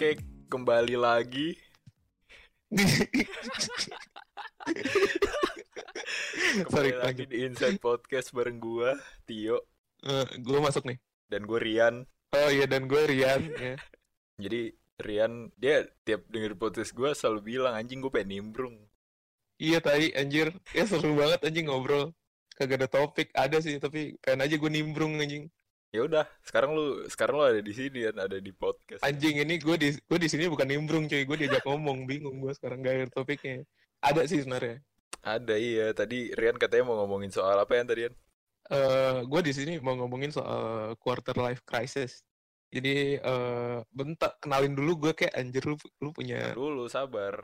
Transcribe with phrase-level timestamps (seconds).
[0.00, 0.16] Oke,
[0.48, 1.52] kembali lagi.
[6.56, 8.96] kembali Sorry, lagi di Inside Podcast bareng gua,
[9.28, 9.60] Tio,
[10.00, 10.96] Eh, gue masuk nih.
[11.28, 12.08] dan gue Rian.
[12.32, 13.44] Oh iya dan gue Rian.
[13.52, 13.76] ya.
[14.40, 14.72] Jadi
[15.04, 18.80] Rian dia tiap denger podcast gua selalu bilang anjing gue pengen nimbrung.
[19.60, 20.56] Iya tadi anjir.
[20.72, 22.16] Ya seru banget anjing ngobrol.
[22.56, 23.36] Kagak ada topik.
[23.36, 25.52] Ada sih tapi pengen aja gue nimbrung anjing.
[25.90, 29.02] Ya udah, sekarang lu sekarang lu ada di sini kan, ada di podcast.
[29.02, 31.26] Anjing ini gue di gue di sini bukan nimbrung cuy.
[31.26, 32.06] Gue diajak ngomong.
[32.06, 33.66] Bingung gue sekarang gak ada topiknya.
[33.98, 34.78] Ada sih sebenarnya.
[35.20, 38.14] Ada iya, tadi Rian katanya mau ngomongin soal apa ya tadi Rian?
[38.70, 42.22] Eh gue di sini mau ngomongin soal quarter life crisis.
[42.70, 47.42] Jadi eh bentar kenalin dulu gue kayak anjir lu lu punya Dulu sabar.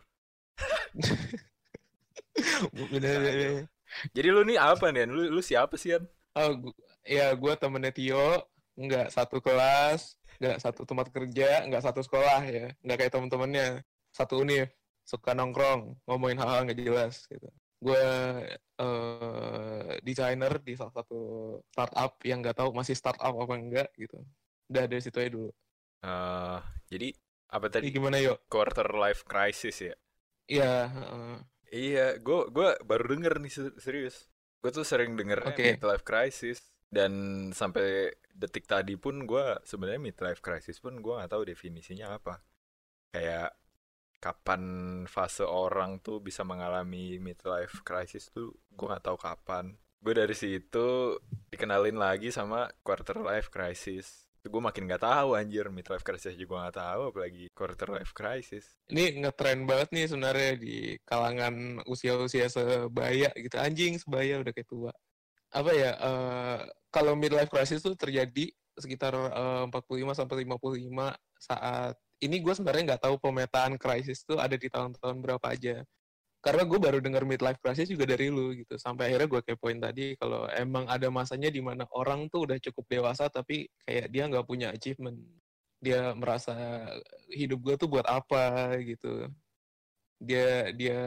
[2.94, 3.66] bener
[4.14, 5.10] Jadi lu nih apa nih?
[5.10, 6.06] Lu lu siapa sih Rian?
[6.38, 8.28] Oh, gu- ya gue temennya Tio,
[8.76, 13.66] nggak satu kelas, nggak satu tempat kerja, nggak satu sekolah ya, nggak kayak temen-temennya
[14.12, 14.68] satu univ,
[15.06, 17.48] suka nongkrong, ngomongin hal-hal nggak jelas gitu.
[17.80, 18.02] Gue
[18.76, 21.20] eh desainer di salah satu
[21.72, 24.20] startup yang nggak tahu masih startup apa enggak gitu.
[24.68, 25.50] Udah dari situ aja dulu.
[26.04, 26.58] Eh,
[26.92, 27.08] jadi
[27.50, 27.88] apa tadi?
[27.94, 28.38] gimana yuk?
[28.50, 29.94] Quarter life crisis ya?
[30.46, 31.34] Iya, heeh.
[31.66, 34.16] Iya, gue gua baru denger nih ser- serius.
[34.62, 35.66] Gue tuh sering dengernya Oke.
[35.74, 37.12] midlife crisis dan
[37.52, 42.40] sampai detik tadi pun gue sebenarnya midlife crisis pun gue nggak tahu definisinya apa.
[43.12, 43.52] Kayak
[44.16, 44.62] kapan
[45.04, 49.76] fase orang tuh bisa mengalami midlife crisis tuh gue nggak tahu kapan.
[50.00, 51.20] Gue dari situ
[51.52, 54.24] dikenalin lagi sama quarter life crisis.
[54.40, 58.72] Gue makin nggak tahu anjir midlife crisis juga nggak tahu apalagi quarter life crisis.
[58.88, 63.60] Ini ngetren banget nih sebenarnya di kalangan usia-usia sebaya gitu.
[63.60, 64.92] Anjing sebaya udah kayak tua.
[65.52, 65.92] Apa ya?
[65.92, 66.58] eh
[66.96, 68.48] kalau midlife crisis tuh terjadi
[68.80, 71.94] sekitar eh, 45 sampai 55 saat
[72.24, 75.84] ini gue sebenarnya nggak tahu pemetaan krisis tuh ada di tahun-tahun berapa aja.
[76.40, 78.80] Karena gue baru dengar midlife crisis juga dari lu gitu.
[78.80, 82.84] Sampai akhirnya gue kepoin tadi kalau emang ada masanya di mana orang tuh udah cukup
[82.88, 85.20] dewasa tapi kayak dia nggak punya achievement.
[85.84, 86.54] Dia merasa
[87.28, 89.28] hidup gue tuh buat apa gitu
[90.20, 91.00] dia dia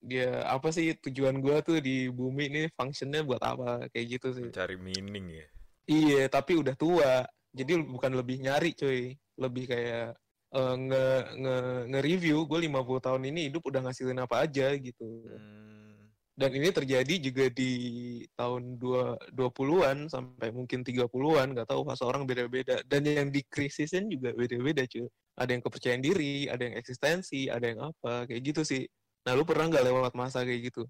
[0.00, 3.84] dia apa sih tujuan gue tuh di bumi ini functionnya buat apa?
[3.92, 4.44] Kayak gitu sih.
[4.48, 5.46] Mencari meaning ya.
[5.84, 7.24] iya tapi udah tua.
[7.52, 9.12] Jadi bukan lebih nyari cuy.
[9.36, 10.16] Lebih kayak
[10.56, 11.06] eh, nge
[11.36, 11.56] nge
[11.92, 15.08] nge-review gue 50 tahun ini hidup udah ngasilin apa aja gitu.
[15.28, 15.68] Hmm.
[16.40, 17.72] dan ini terjadi juga di
[18.32, 22.80] tahun dua 20-an sampai mungkin 30-an nggak tahu fase orang beda-beda.
[22.88, 25.04] Dan yang di krisisin juga beda-beda cuy.
[25.36, 28.88] Ada yang kepercayaan diri ada yang eksistensi ada yang apa kayak gitu sih
[29.30, 30.82] nah lu pernah nggak lewat masa kayak gitu?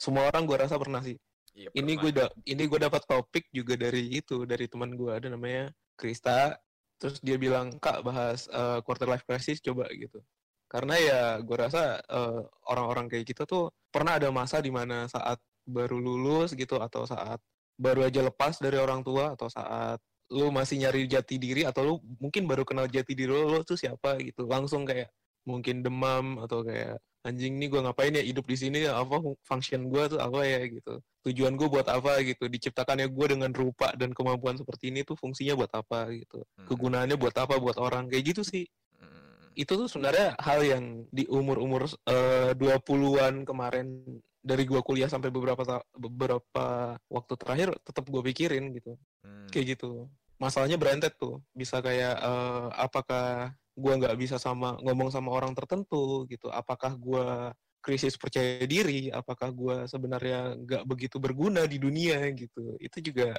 [0.00, 1.20] Semua orang gua rasa pernah sih.
[1.52, 5.28] Iya, ini gue da ini gue dapat topik juga dari itu dari teman gue ada
[5.28, 5.68] namanya
[6.00, 6.56] Krista.
[6.96, 10.24] Terus dia bilang kak bahas eh, quarter life crisis coba gitu.
[10.64, 12.40] Karena ya gue rasa eh,
[12.72, 15.36] orang-orang kayak kita tuh pernah ada masa di mana saat
[15.68, 17.36] baru lulus gitu atau saat
[17.76, 20.00] baru aja lepas dari orang tua atau saat
[20.32, 23.76] lu masih nyari jati diri atau lu mungkin baru kenal jati diri lu, lu tuh
[23.76, 24.48] siapa gitu.
[24.48, 25.12] Langsung kayak
[25.44, 30.02] mungkin demam atau kayak anjing nih gue ngapain ya hidup di sini apa function gue
[30.10, 34.58] tuh apa ya gitu tujuan gue buat apa gitu diciptakannya gue dengan rupa dan kemampuan
[34.58, 36.66] seperti ini tuh fungsinya buat apa gitu Hmm.
[36.66, 38.66] kegunaannya buat apa buat orang kayak gitu sih
[38.98, 39.54] Hmm.
[39.54, 44.02] itu tuh sebenarnya hal yang di umur-umur eh, 20-an kemarin
[44.42, 45.62] dari gua kuliah sampai beberapa
[45.94, 46.66] beberapa
[47.06, 49.46] waktu terakhir tetap gue pikirin gitu Hmm.
[49.54, 50.10] kayak gitu
[50.42, 56.24] masalahnya berentet tuh bisa kayak eh, apakah gua nggak bisa sama ngomong sama orang tertentu
[56.28, 56.48] gitu.
[56.52, 57.52] Apakah gua
[57.82, 59.10] krisis percaya diri?
[59.10, 62.76] Apakah gua sebenarnya nggak begitu berguna di dunia gitu?
[62.78, 63.36] Itu juga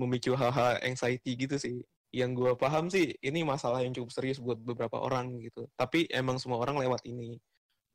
[0.00, 1.76] memicu hal-hal anxiety gitu sih.
[2.12, 5.68] Yang gua paham sih ini masalah yang cukup serius buat beberapa orang gitu.
[5.78, 7.38] Tapi emang semua orang lewat ini.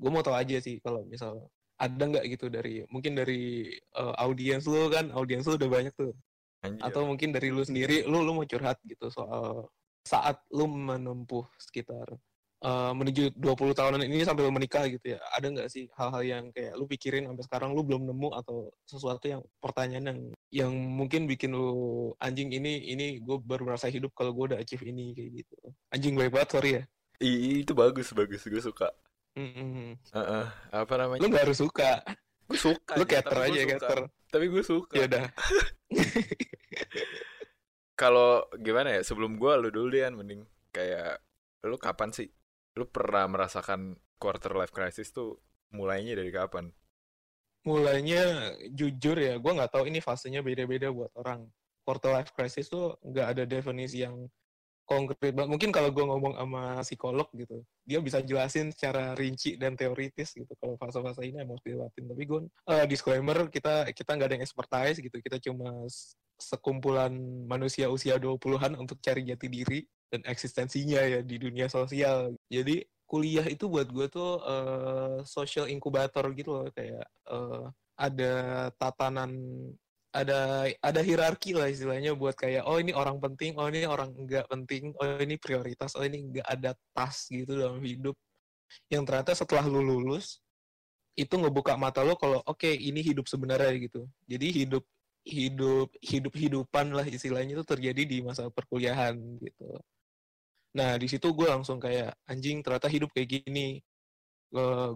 [0.01, 1.47] Gue mau tahu aja sih kalau misal
[1.79, 6.13] ada nggak gitu dari mungkin dari eh, audiens lu kan audiens lu udah banyak tuh.
[6.63, 6.79] Anjir.
[6.79, 9.67] atau mungkin dari lu sendiri lu lu mau curhat gitu soal
[10.03, 12.19] saat lu menempuh sekitar
[12.59, 16.43] eh, menuju 20 tahunan ini sampai lu menikah gitu ya ada nggak sih hal-hal yang
[16.51, 20.19] kayak lu pikirin sampai sekarang lu belum nemu atau sesuatu yang pertanyaan yang
[20.51, 21.71] yang mungkin bikin lu
[22.17, 25.55] anjing ini ini gue baru merasa hidup kalau gue udah achieve ini kayak gitu
[25.89, 26.83] anjing baik banget sorry ya
[27.23, 28.91] I- itu bagus bagus gue suka.
[29.33, 29.95] Mm-mm.
[30.13, 30.45] Heeh.
[30.69, 31.23] Apa namanya?
[31.23, 32.03] lu harus suka
[32.45, 32.93] Gue suka.
[32.93, 34.93] lu cater aja cater Tapi gue suka.
[34.93, 35.25] ya udah
[37.93, 39.01] Kalau gimana ya?
[39.05, 40.41] Sebelum gue lu dulu deh mending
[40.73, 41.21] kayak
[41.65, 42.29] lu kapan sih?
[42.77, 45.37] Lu pernah merasakan quarter life crisis tuh
[45.73, 46.73] mulainya dari kapan?
[47.63, 51.47] mulainya jujur ya gue nggak tahu ini fasenya beda-beda buat orang
[51.87, 54.27] quarter life crisis tuh nggak ada definisi yang
[54.83, 55.47] konkret banget.
[55.47, 60.51] Mungkin kalau gue ngomong sama psikolog gitu, dia bisa jelasin secara rinci dan teoritis gitu.
[60.59, 62.03] Kalau fase-fase ini emang harus dilewatin.
[62.11, 65.17] Tapi gue uh, disclaimer kita kita nggak ada yang expertise gitu.
[65.23, 65.87] Kita cuma
[66.43, 67.11] sekumpulan
[67.47, 69.79] manusia usia 20-an untuk cari jati diri
[70.11, 72.35] dan eksistensinya ya di dunia sosial.
[72.51, 79.31] Jadi kuliah itu buat gue tuh uh, social incubator gitu loh kayak uh, ada tatanan
[80.13, 84.45] ada ada hierarki lah istilahnya buat kayak oh ini orang penting, oh ini orang enggak
[84.45, 88.13] penting, oh ini prioritas, oh ini enggak ada tas gitu dalam hidup.
[88.93, 90.37] Yang ternyata setelah lu lulus
[91.17, 94.05] itu ngebuka mata lo kalau oke okay, ini hidup sebenarnya gitu.
[94.29, 94.85] Jadi hidup
[95.23, 99.79] hidup hidup hidupan lah istilahnya itu terjadi di masa perkuliahan gitu.
[100.75, 103.79] Nah di situ gue langsung kayak anjing ternyata hidup kayak gini.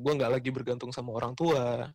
[0.02, 1.90] Gue nggak lagi bergantung sama orang tua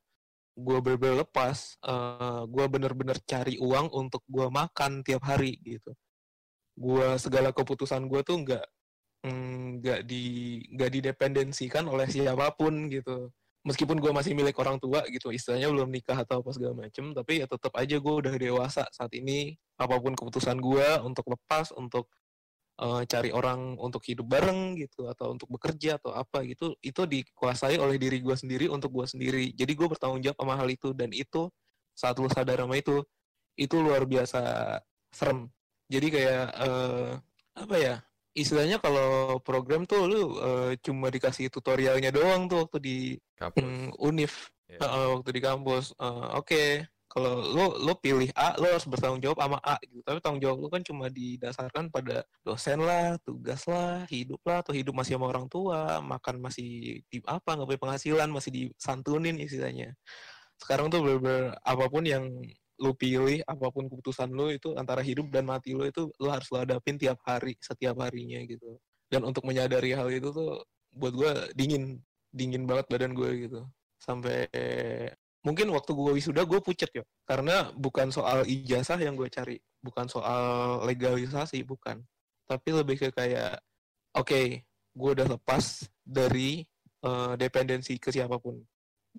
[0.52, 5.96] gue bener-bener lepas eh, gue bener-bener cari uang untuk gue makan tiap hari gitu
[6.76, 8.64] gue segala keputusan gue tuh nggak
[9.28, 10.24] mm, nggak di
[10.76, 13.32] nggak didependensikan oleh siapa pun gitu
[13.62, 17.42] meskipun gue masih milik orang tua gitu istilahnya belum nikah atau apa segala macem tapi
[17.42, 19.54] ya tetap aja gue udah dewasa saat ini.
[19.78, 22.06] Apa pun keputusan gue untuk lepas untuk
[22.82, 27.78] uh, cari orang untuk hidup bareng gitu atau untuk bekerja atau apa gitu itu dikuasai
[27.78, 29.50] oleh diri gue sendiri untuk gue sendiri.
[29.54, 31.50] Jadi gue bertanggung jawab sama hal itu dan itu
[31.92, 33.02] saat lu sadar sama itu
[33.58, 34.40] itu luar biasa
[35.12, 35.50] serem.
[35.92, 37.10] Jadi kayak uh,
[37.52, 37.94] apa ya
[38.32, 42.96] istilahnya kalau program tuh lu uh, cuma dikasih tutorialnya doang tuh waktu di
[43.40, 44.32] um, univ
[44.68, 44.80] yeah.
[44.80, 44.88] Iya.
[44.88, 45.92] uh, waktu di kampus.
[46.00, 46.48] Uh, oke.
[46.48, 46.68] Okay
[47.12, 50.00] kalau lo lo pilih A lo harus bertanggung jawab sama A gitu.
[50.00, 54.72] Tapi tanggung jawab lo kan cuma didasarkan pada dosen lah tugas lah hidup lah atau
[54.72, 59.92] hidup masih sama orang tua makan masih di apa nggak punya penghasilan masih disantunin istilahnya.
[60.56, 62.32] Sekarang tuh bener-bener apa pun yang
[62.82, 66.50] lo pilih apa pun keputusan lo itu antara hidup dan mati lo itu lo harus
[66.50, 68.74] lo hadapin tiap hari setiap harinya gitu.
[69.06, 72.02] Dan untuk menyadari hal itu tuh buat gue dingin
[72.34, 73.60] dingin banget badan gue gitu.
[74.02, 74.50] Sampai
[75.46, 80.10] mungkin waktu gue wisuda gue pucet ya karena bukan soal ijazah yang gue cari bukan
[80.10, 82.02] soal legalisasi bukan.
[82.50, 83.62] Tapi lebih ke kayak
[84.18, 84.66] oke okay,
[84.98, 86.66] gue udah lepas dari
[87.06, 88.58] uh, dependensi ke siapa pun.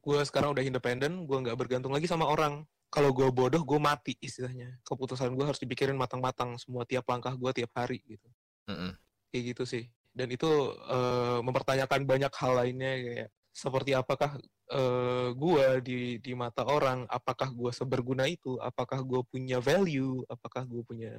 [0.04, 4.14] Gue sekarang udah independen gue nggak bergantung lagi sama orang kalau gue bodoh gue mati
[4.22, 4.78] istilahnya.
[4.86, 8.30] Keputusan gue harus dipikirin matang-matang semua tiap langkah gue tiap hari gitu.
[8.70, 8.92] Mm -hmm.
[9.34, 9.84] kayak gitu sih.
[10.14, 10.46] Dan itu
[10.86, 14.38] uh, mempertanyakan banyak hal lainnya kayak seperti apakah
[14.70, 18.62] uh, gue di di mata orang apakah gue seberguna itu?
[18.62, 20.22] Apakah gue punya value?
[20.30, 21.14] Apakah gue punya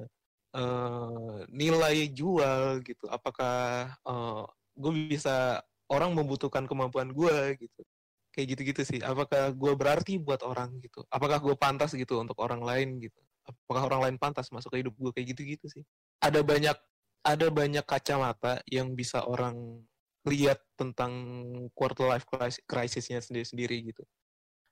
[0.55, 3.03] uh, nilai jual gitu?
[3.11, 4.47] Apakah uh,
[4.79, 5.59] gue bisa
[5.91, 7.83] orang membutuhkan kemampuan gue gitu
[8.35, 8.99] kayak gitu-gitu sih.
[8.99, 11.07] Apakah gue berarti buat orang gitu?
[11.07, 13.15] Apakah gue pantas gitu untuk orang lain gitu?
[13.47, 15.83] Apakah orang lain pantas masuk ke hidup gue kayak gitu-gitu sih.
[16.19, 16.75] Ada banyak
[17.25, 19.81] ada banyak kacamata yang bisa orang
[20.27, 21.13] lihat tentang
[21.71, 22.27] quarter life
[22.67, 24.03] crisisnya sendiri-sendiri gitu.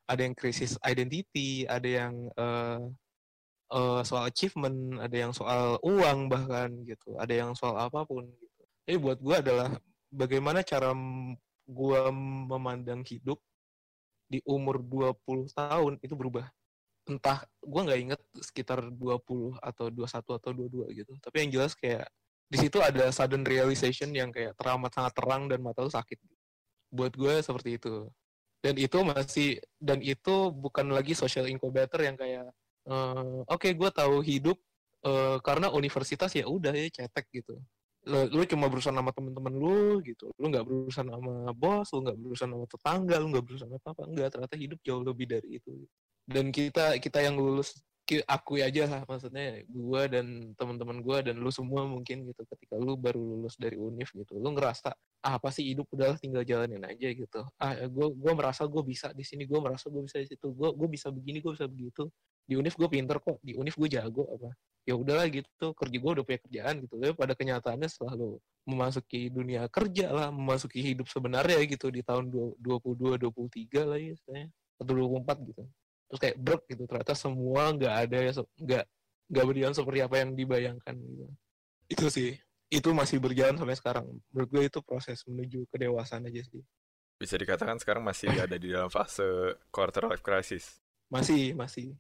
[0.06, 2.84] Ada yang krisis identity, ada yang uh,
[3.72, 8.62] uh, soal achievement, ada yang soal uang bahkan gitu, ada yang soal apa pun gitu.
[8.84, 9.70] Jadi buat gue adalah
[10.12, 10.92] bagaimana cara
[11.64, 12.02] gue
[12.52, 13.40] memandang hidup
[14.34, 16.50] di umur 20 tahun itu berubah.
[17.06, 21.14] Entah, gue nggak inget sekitar 20 atau 21 atau 22 gitu.
[21.22, 22.10] Tapi yang jelas kayak
[22.50, 26.22] di situ ada sudden realization yang kayak teramat sangat terang dan mata lu sakit
[26.94, 28.06] buat gue seperti itu
[28.64, 29.50] dan itu masih
[29.82, 32.48] dan itu bukan lagi social incubator yang kayak
[32.88, 34.56] uh, oke okay, gue tahu hidup
[35.04, 37.60] uh, karena universitas ya udah ya cetek gitu
[38.04, 40.28] lu, lu cuma berusaha sama temen-temen lu gitu.
[40.36, 44.04] Lu nggak berusaha sama bos lu nggak berusaha sama tetangga lu nggak berusaha sama apa
[44.08, 45.72] enggak ternyata hidup jauh lebih dari itu.
[46.28, 47.80] Dan kita kita yang lulus
[48.28, 52.42] akui aja lah maksudnya gue dan teman-teman gue dan lu semua mungkin gitu.
[52.44, 54.92] Ketika lu baru lulus dari univ gitu lu ngerasa
[55.24, 55.88] ah, apa sih hidup?
[55.92, 57.42] Udahlah tinggal jalanin aja gitu.
[57.56, 60.70] Ah gue gue merasa gue bisa di sini gue merasa gue bisa di situ gue
[60.76, 62.12] gue bisa begini gue bisa begitu.
[62.44, 64.52] Di univ gue pinter kok di univ gue jago apa
[64.84, 66.94] ya udahlah gitu kerja gue udah punya kerjaan gitu.
[67.00, 72.32] Tapi pada kenyataannya setelah lu memasuki dunia kerja lah memasuki hidup sebenarnya gitu di tahun
[72.60, 74.46] 22 23 lah ya saya
[74.80, 75.64] atau 24 gitu.
[76.12, 78.86] Terus kayak brok gitu ternyata semua nggak ada ya nggak
[79.34, 81.26] nggak berjalan seperti apa yang dibayangkan gitu.
[81.88, 82.32] Itu sih
[82.74, 84.06] itu masih berjalan sampai sekarang.
[84.34, 86.64] Menurut gue itu proses menuju kedewasaan aja sih.
[87.22, 90.82] Bisa dikatakan sekarang masih ada di dalam fase quarter life crisis.
[91.08, 91.94] Masih masih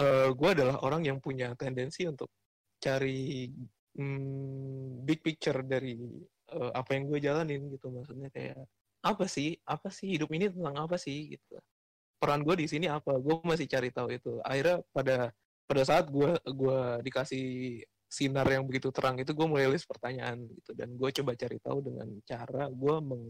[0.00, 2.32] uh, gue adalah orang yang punya tendensi untuk
[2.80, 3.52] cari
[3.96, 6.00] hmm, big picture dari
[6.56, 7.92] uh, apa yang gue jalanin gitu.
[7.92, 8.64] Maksudnya kayak
[9.04, 9.56] apa sih?
[9.68, 11.36] Apa sih hidup ini tentang apa sih?
[11.36, 11.56] Gitu.
[12.20, 13.16] Peran gue di sini apa?
[13.20, 14.40] Gue masih cari tahu itu.
[14.44, 15.16] Akhirnya pada
[15.68, 17.46] pada saat gue gue dikasih
[18.10, 20.72] sinar yang begitu terang itu gue mulai list pertanyaan gitu.
[20.74, 23.24] Dan gue coba cari tahu dengan cara gue meng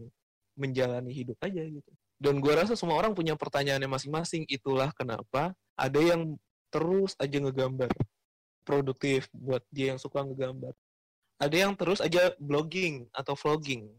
[0.51, 1.91] menjalani hidup aja gitu.
[2.21, 4.45] Dan gue rasa semua orang punya pertanyaannya masing-masing.
[4.45, 6.37] Itulah kenapa ada yang
[6.71, 7.91] terus aja ngegambar.
[8.63, 10.71] Produktif buat dia yang suka ngegambar.
[11.41, 13.89] Ada yang terus aja blogging atau vlogging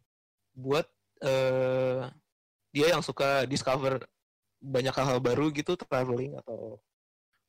[0.54, 0.86] buat
[1.26, 2.08] uh,
[2.72, 4.00] dia yang suka discover
[4.62, 6.78] banyak hal-hal baru gitu traveling atau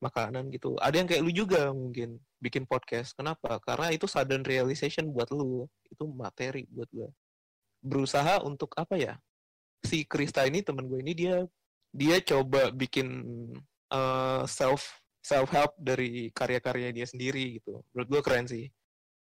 [0.02, 0.76] makanan gitu.
[0.84, 3.16] Ada yang kayak lu juga mungkin bikin podcast.
[3.16, 3.62] Kenapa?
[3.64, 5.70] Karena itu sudden realization buat lu.
[5.88, 7.08] Itu materi buat gue
[7.84, 9.14] berusaha untuk apa ya?
[9.84, 11.44] Si Krista ini temen gue ini dia
[11.92, 13.08] dia coba bikin
[13.92, 17.80] uh, self self help dari karya-karya dia sendiri gitu.
[17.96, 18.68] Menurut gue keren sih.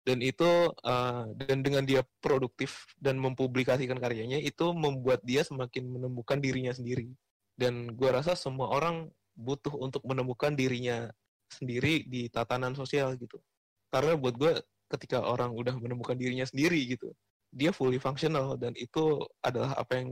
[0.03, 6.43] Dan itu uh, dan dengan dia produktif dan mempublikasikan karyanya itu membuat dia semakin menemukan
[6.43, 7.07] dirinya sendiri.
[7.55, 9.07] Dan gue rasa semua orang
[9.39, 11.07] butuh untuk menemukan dirinya
[11.47, 13.39] sendiri di tatanan sosial gitu.
[13.87, 14.59] Karena buat gue
[14.91, 17.15] ketika orang udah menemukan dirinya sendiri gitu
[17.53, 20.09] dia fully functional dan itu adalah apa yang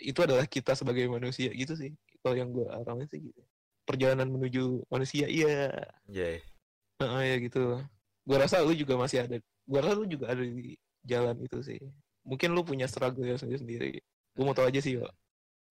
[0.00, 1.92] itu adalah kita sebagai manusia gitu sih.
[2.24, 3.42] Kalau yang gue alami sih gitu
[3.82, 5.70] perjalanan menuju manusia iya
[6.06, 6.38] yeah.
[7.02, 7.82] nah, ya gitu
[8.22, 11.80] gue rasa lu juga masih ada gue rasa lu juga ada di jalan itu sih
[12.22, 13.90] mungkin lu punya struggle ya sendiri sendiri
[14.32, 15.12] gue mau tau aja sih pak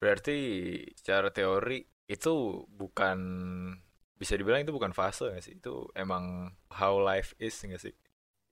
[0.01, 0.37] berarti
[0.97, 1.79] secara teori
[2.11, 3.19] itu bukan
[4.21, 5.57] bisa dibilang itu bukan fase gak sih?
[5.57, 7.95] Itu emang how life is gak sih?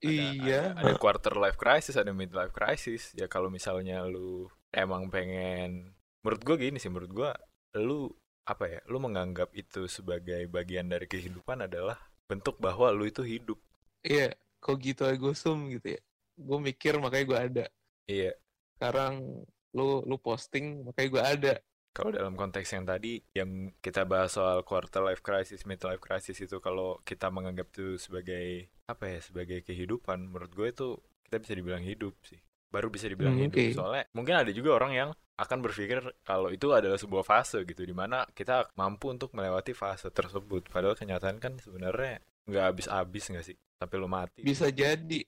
[0.02, 0.62] Ada, iya.
[0.74, 3.14] Ada, ada quarter life crisis, ada mid life crisis.
[3.14, 5.94] Ya kalau misalnya lu emang pengen,
[6.26, 7.30] menurut gue gini sih, menurut gue,
[7.78, 8.10] lu
[8.50, 8.80] apa ya?
[8.90, 13.62] Lu menganggap itu sebagai bagian dari kehidupan adalah bentuk bahwa lu itu hidup.
[14.02, 16.00] Iya, kok gitu ego sum gitu ya.
[16.34, 17.66] Gue mikir makanya gue ada.
[18.10, 18.34] Iya.
[18.74, 21.54] Sekarang lu lu posting makanya gue ada
[21.90, 26.38] kalau dalam konteks yang tadi yang kita bahas soal quarter life crisis, mid life crisis
[26.38, 30.88] itu kalau kita menganggap itu sebagai apa ya, sebagai kehidupan, menurut gue itu
[31.26, 32.38] kita bisa dibilang hidup sih.
[32.70, 33.58] Baru bisa dibilang hmm, hidup.
[33.58, 33.70] Okay.
[33.74, 35.10] Soalnya mungkin ada juga orang yang
[35.40, 40.08] akan berpikir kalau itu adalah sebuah fase gitu di mana kita mampu untuk melewati fase
[40.08, 40.70] tersebut.
[40.70, 44.40] Padahal kenyataan kan sebenarnya nggak habis-habis nggak sih sampai lo mati.
[44.46, 45.20] Bisa jadi.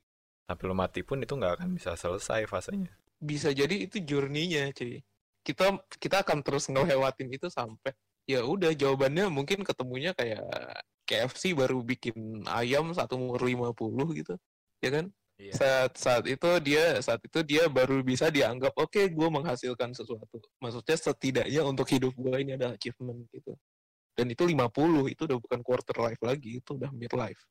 [0.47, 2.95] Sampai lo mati pun itu nggak akan bisa selesai fasenya.
[3.23, 4.99] Bisa jadi itu journey-nya, cuy
[5.43, 7.93] kita kita akan terus ngelewatin itu sampai
[8.25, 10.47] ya udah jawabannya mungkin ketemunya kayak
[11.03, 13.75] KFC baru bikin ayam satu umur 50
[14.23, 14.35] gitu
[14.79, 15.11] ya kan
[15.43, 15.53] iya.
[15.53, 20.39] saat saat itu dia saat itu dia baru bisa dianggap oke okay, gue menghasilkan sesuatu.
[20.63, 23.59] Maksudnya setidaknya untuk hidup gue ini ada achievement gitu.
[24.13, 27.43] Dan itu 50 itu udah bukan quarter life lagi itu udah mid life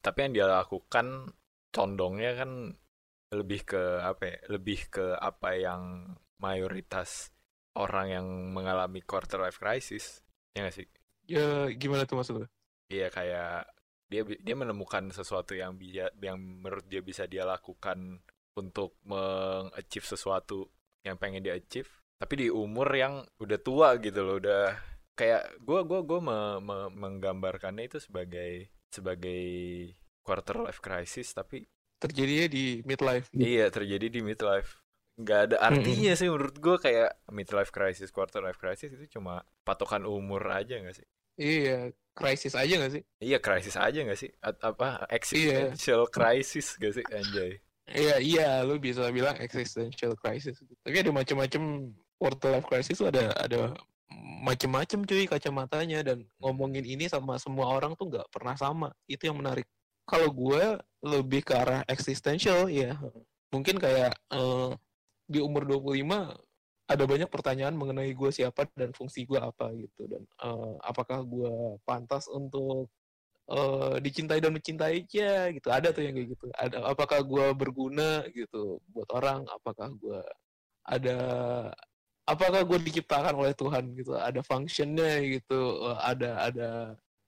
[0.00, 1.28] tapi yang dia lakukan
[1.70, 2.72] condongnya kan
[3.30, 5.82] lebih ke apa ya lebih ke apa yang
[6.40, 7.30] mayoritas
[7.78, 10.24] orang yang mengalami quarter life crisis
[10.56, 10.88] ya gak sih?
[11.30, 12.48] Ya gimana tuh maksudnya
[12.90, 13.70] iya kayak
[14.10, 18.18] dia dia menemukan sesuatu yang bisa yang menurut dia bisa dia lakukan
[18.58, 20.66] untuk mengachieve sesuatu
[21.06, 21.88] yang pengen dia achieve
[22.18, 24.76] tapi di umur yang udah tua gitu loh udah
[25.14, 29.46] kayak gue gua gua me, me, menggambarkannya itu sebagai sebagai
[30.26, 31.64] quarter life crisis tapi
[32.02, 34.82] terjadinya di midlife iya terjadi di midlife
[35.20, 36.20] nggak ada artinya hmm.
[36.20, 40.96] sih menurut gue kayak midlife crisis, quarter life crisis itu cuma patokan umur aja nggak
[40.96, 41.08] sih?
[41.38, 43.02] Iya, krisis aja nggak sih?
[43.22, 44.30] Iya, krisis aja nggak sih?
[44.42, 46.12] A apa existential iya.
[46.12, 47.52] crisis gak sih, anjay?
[47.90, 50.62] Iya, iya, lu bisa bilang existential crisis.
[50.86, 53.74] Tapi ada macam-macam quarter life crisis ada ada
[54.40, 58.88] macam-macam cuy kacamatanya dan ngomongin ini sama semua orang tuh nggak pernah sama.
[59.10, 59.66] Itu yang menarik.
[60.06, 62.94] Kalau gue lebih ke arah existential ya.
[63.50, 64.74] Mungkin kayak uh,
[65.26, 66.49] di umur 25
[66.90, 70.10] ada banyak pertanyaan mengenai gue siapa dan fungsi gue apa gitu.
[70.10, 72.90] Dan uh, apakah gue pantas untuk
[73.46, 75.70] uh, dicintai dan mencintai ya gitu.
[75.70, 76.46] Ada tuh yang kayak gitu.
[76.58, 79.46] Ada apakah gue berguna gitu buat orang?
[79.46, 80.20] Apakah gue
[80.82, 81.18] ada
[82.26, 84.18] apakah gue diciptakan oleh Tuhan gitu?
[84.18, 85.86] Ada functionnya gitu.
[85.94, 86.70] Ada ada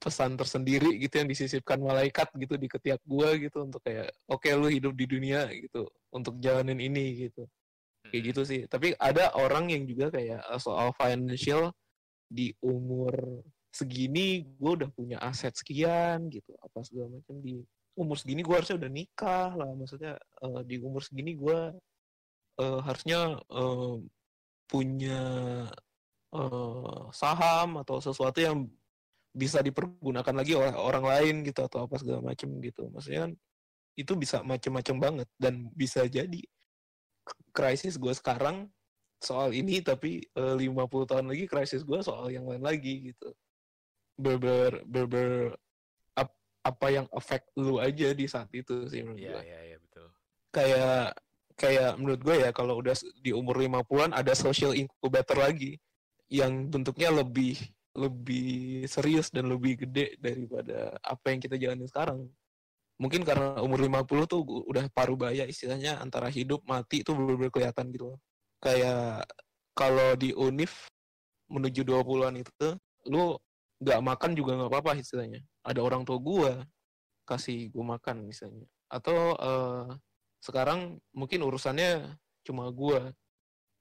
[0.03, 4.59] pesan tersendiri gitu yang disisipkan malaikat gitu di ketiak gue gitu untuk kayak oke okay,
[4.59, 5.87] lu hidup di dunia gitu.
[6.11, 7.47] Untuk jalanin ini gitu
[8.13, 8.61] kayak gitu sih.
[8.69, 11.73] Tapi ada orang yang juga kayak eh, soal financial
[12.29, 13.41] di umur
[13.73, 17.41] segini gue udah punya aset sekian gitu apa segala macam.
[17.41, 17.65] Di
[17.97, 19.71] umur segini gue harusnya udah nikah lah.
[19.73, 21.73] Maksudnya uh, di umur segini gue
[22.61, 23.97] uh, harusnya uh,
[24.69, 25.21] punya
[26.37, 28.69] uh, saham atau sesuatu yang
[29.33, 32.93] bisa dipergunakan lagi oleh orang lain gitu atau apa segala macam gitu.
[32.93, 33.33] Maksudnya kan
[33.97, 36.41] itu bisa macam-macam banget dan bisa jadi
[37.53, 38.67] krisis gue sekarang
[39.23, 43.31] soal ini tapi eh, uh, 50 tahun lagi krisis gue soal yang lain lagi gitu
[44.19, 45.31] ber ber ber, ber
[46.19, 46.31] ap,
[46.67, 49.43] apa yang affect lu aja di saat itu sih menurut Iya, gue.
[49.47, 50.07] iya, iya, betul.
[50.53, 51.05] Kayak
[51.55, 55.79] kayak menurut gue ya kalau udah di umur 50-an ada social incubator lagi
[56.33, 57.61] yang bentuknya lebih
[57.93, 62.25] lebih serius dan lebih gede daripada apa yang kita jalani sekarang.
[63.03, 67.91] Mungkin karena umur 50 tuh udah paruh baya istilahnya antara hidup mati tuh bener-bener kelihatan
[67.91, 68.15] gitu.
[68.63, 69.27] Kayak
[69.75, 70.87] kalau di UNIF
[71.51, 72.69] menuju 20-an itu
[73.11, 73.35] lu
[73.83, 75.43] nggak makan juga nggak apa-apa istilahnya.
[75.67, 76.63] Ada orang tua gua
[77.27, 78.71] kasih gua makan misalnya.
[78.87, 79.99] Atau eh,
[80.39, 82.07] sekarang mungkin urusannya
[82.47, 83.11] cuma gua.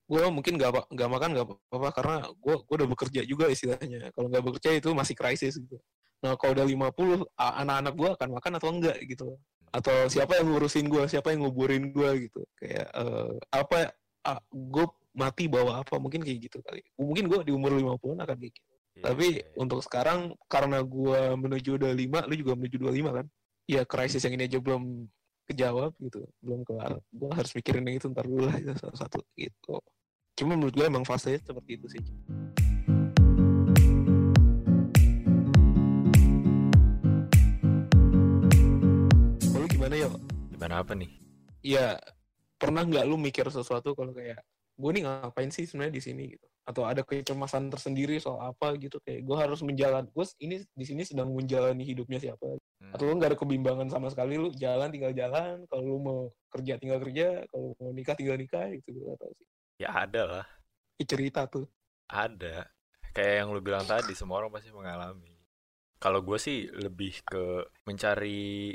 [0.09, 4.09] Gua mungkin nggak nggak makan nggak apa-apa karena gua gua udah bekerja juga istilahnya.
[4.17, 5.77] Kalau nggak bekerja itu masih krisis gitu.
[6.21, 9.25] Nah, kalau udah 50 a- anak-anak gua akan makan atau enggak gitu.
[9.73, 12.45] Atau siapa yang ngurusin gua, siapa yang nguburin gua gitu.
[12.61, 13.89] Kayak eh, apa
[14.27, 16.85] ah, gua mati bawa apa mungkin kayak gitu kali.
[16.95, 18.69] Mungkin gua di umur 50-an akan kayak gitu.
[18.91, 19.55] Iya, Tapi iya, iya.
[19.57, 23.25] untuk sekarang karena gua menuju 25, lu juga menuju 25 kan?
[23.65, 25.07] Ya krisis yang ini aja belum
[25.49, 27.01] kejawab gitu, belum kelar.
[27.09, 29.81] Gua harus mikirin yang itu ntar dulu lah itu salah satu gitu.
[30.37, 32.03] Cuma menurut gue emang fasenya seperti itu sih.
[39.91, 40.09] Gimana ya?
[40.55, 41.11] Gimana apa nih?
[41.67, 41.87] Ya
[42.55, 44.39] pernah nggak lu mikir sesuatu kalau kayak
[44.79, 46.47] gue nih ngapain sih sebenarnya di sini gitu?
[46.63, 49.03] Atau ada kecemasan tersendiri soal apa gitu?
[49.03, 52.55] Kayak gue harus menjalan, gue ini di sini sedang menjalani hidupnya siapa?
[52.55, 52.95] Hmm.
[52.95, 56.19] Atau lu nggak ada kebimbangan sama sekali lu jalan tinggal jalan, kalau lu mau
[56.55, 59.47] kerja tinggal kerja, kalau mau nikah tinggal nikah gitu gue tahu sih.
[59.83, 60.45] Ya ada lah,
[61.03, 61.67] cerita tuh.
[62.07, 62.69] ada.
[63.11, 65.35] Kayak yang lu bilang tadi, semua orang pasti mengalami.
[65.99, 68.71] Kalau gue sih lebih ke mencari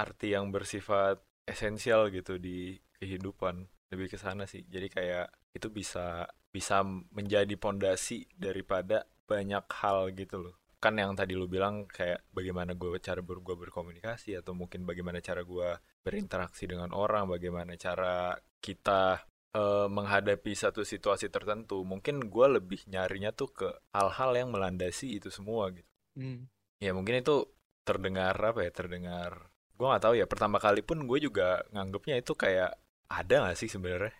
[0.00, 3.68] arti yang bersifat esensial gitu di kehidupan.
[3.90, 4.64] Lebih ke sana sih.
[4.64, 10.54] Jadi kayak itu bisa bisa menjadi pondasi daripada banyak hal gitu loh.
[10.82, 15.22] Kan yang tadi lu bilang kayak bagaimana gue cara ber, gua berkomunikasi atau mungkin bagaimana
[15.22, 19.22] cara gue berinteraksi dengan orang, bagaimana cara kita
[19.54, 25.28] eh, menghadapi satu situasi tertentu, mungkin gue lebih nyarinya tuh ke hal-hal yang melandasi itu
[25.28, 25.90] semua gitu.
[26.16, 26.48] Hmm.
[26.80, 27.44] Ya mungkin itu
[27.84, 29.49] terdengar apa ya, terdengar
[29.80, 30.26] gue nggak tahu ya.
[30.32, 32.70] Pertama kali pun gue juga nganggepnya itu kayak
[33.18, 34.12] ada nggak sih sebenarnya?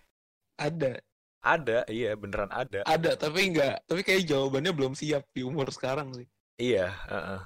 [0.57, 1.01] Ada,
[1.53, 2.81] Ada, iya beneran ada.
[2.93, 6.27] ada tapi nggak, tapi kayak jawabannya belum siap di umur sekarang sih.
[6.61, 7.41] Iya, heeh.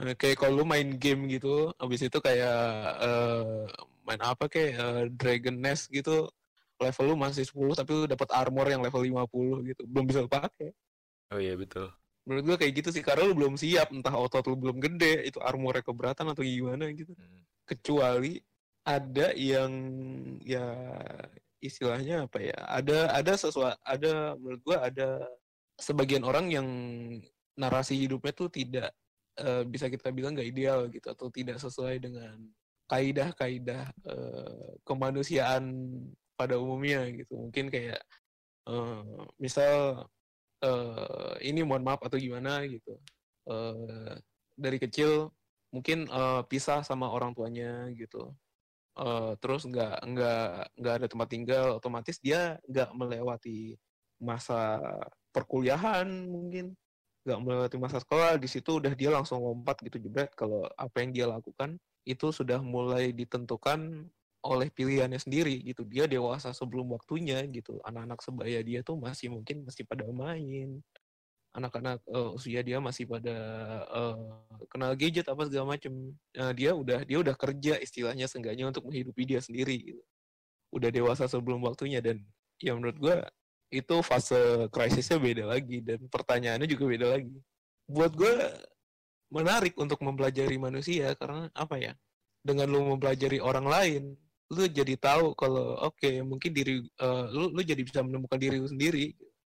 [0.00, 1.48] Eh, Kayak kalau lu main game gitu,
[1.82, 2.52] abis itu kayak
[3.04, 3.64] eh,
[4.06, 6.10] main apa kayak eh, Dragon Nest gitu,
[6.82, 10.30] level lu masih 10 tapi lu dapat armor yang level 50 gitu, belum bisa lu
[10.38, 10.68] pakai.
[11.30, 11.86] Oh iya betul.
[12.26, 15.38] Menurut gua kayak gitu sih karena lu belum siap, entah otot lu belum gede, itu
[15.38, 17.14] armornya keberatan atau gimana gitu.
[17.14, 17.42] Hmm.
[17.62, 18.42] Kecuali
[18.82, 19.72] ada yang
[20.42, 20.66] ya
[21.62, 22.58] istilahnya apa ya?
[22.66, 25.22] Ada ada sesuatu ada menurut gua ada
[25.78, 26.68] sebagian orang yang
[27.54, 28.90] narasi hidupnya tuh tidak
[29.38, 32.36] eh, bisa kita bilang nggak ideal gitu atau tidak sesuai dengan
[32.90, 35.64] kaidah-kaidah eh, kemanusiaan
[36.34, 37.38] pada umumnya gitu.
[37.48, 38.02] Mungkin kayak
[38.66, 39.02] eh,
[39.38, 40.04] misal
[40.62, 42.96] eh, ini mohon maaf atau gimana gitu.
[43.50, 44.14] Eh,
[44.56, 45.30] dari kecil
[45.74, 48.32] mungkin eh, pisah sama orang tuanya gitu.
[48.96, 50.44] Eh, terus nggak nggak
[50.80, 53.76] nggak ada tempat tinggal, otomatis dia nggak melewati
[54.16, 54.80] masa
[55.32, 56.72] perkuliahan mungkin
[57.26, 61.10] nggak melewati masa sekolah di situ udah dia langsung lompat gitu jebret kalau apa yang
[61.12, 64.06] dia lakukan itu sudah mulai ditentukan
[64.46, 65.82] oleh pilihannya sendiri gitu.
[65.84, 67.82] Dia dewasa sebelum waktunya gitu.
[67.82, 70.80] Anak-anak sebaya dia tuh masih mungkin masih pada main.
[71.56, 73.36] Anak-anak eh, usia dia masih pada
[73.90, 74.16] eh,
[74.70, 75.92] kenal gadget apa segala macem.
[76.36, 80.02] Nah, dia udah dia udah kerja istilahnya seenggaknya untuk menghidupi dia sendiri gitu.
[80.70, 82.22] Udah dewasa sebelum waktunya dan
[82.62, 83.16] ya menurut gua
[83.70, 87.34] itu fase krisisnya beda lagi dan pertanyaannya juga beda lagi.
[87.86, 88.34] Buat gue
[89.30, 91.92] menarik untuk mempelajari manusia karena apa ya?
[92.46, 94.02] Dengan lu mempelajari orang lain,
[94.46, 98.68] lu jadi tahu kalau oke mungkin diri eh, lu lu jadi bisa menemukan diri lu
[98.70, 99.14] sendiri.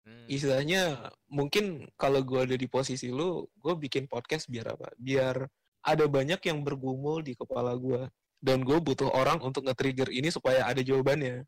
[0.08, 0.24] Hmm.
[0.28, 4.88] Istilahnya mungkin kalau gue ada di posisi lu, gue bikin podcast biar apa?
[4.96, 5.44] Biar
[5.84, 8.08] ada banyak yang bergumul di kepala gue
[8.40, 11.44] dan gue butuh orang untuk nge-trigger ini supaya ada jawabannya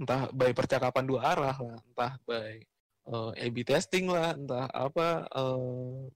[0.00, 2.58] entah by percakapan dua arah lah, entah by
[3.08, 6.08] uh, A/B testing lah, entah apa, uh,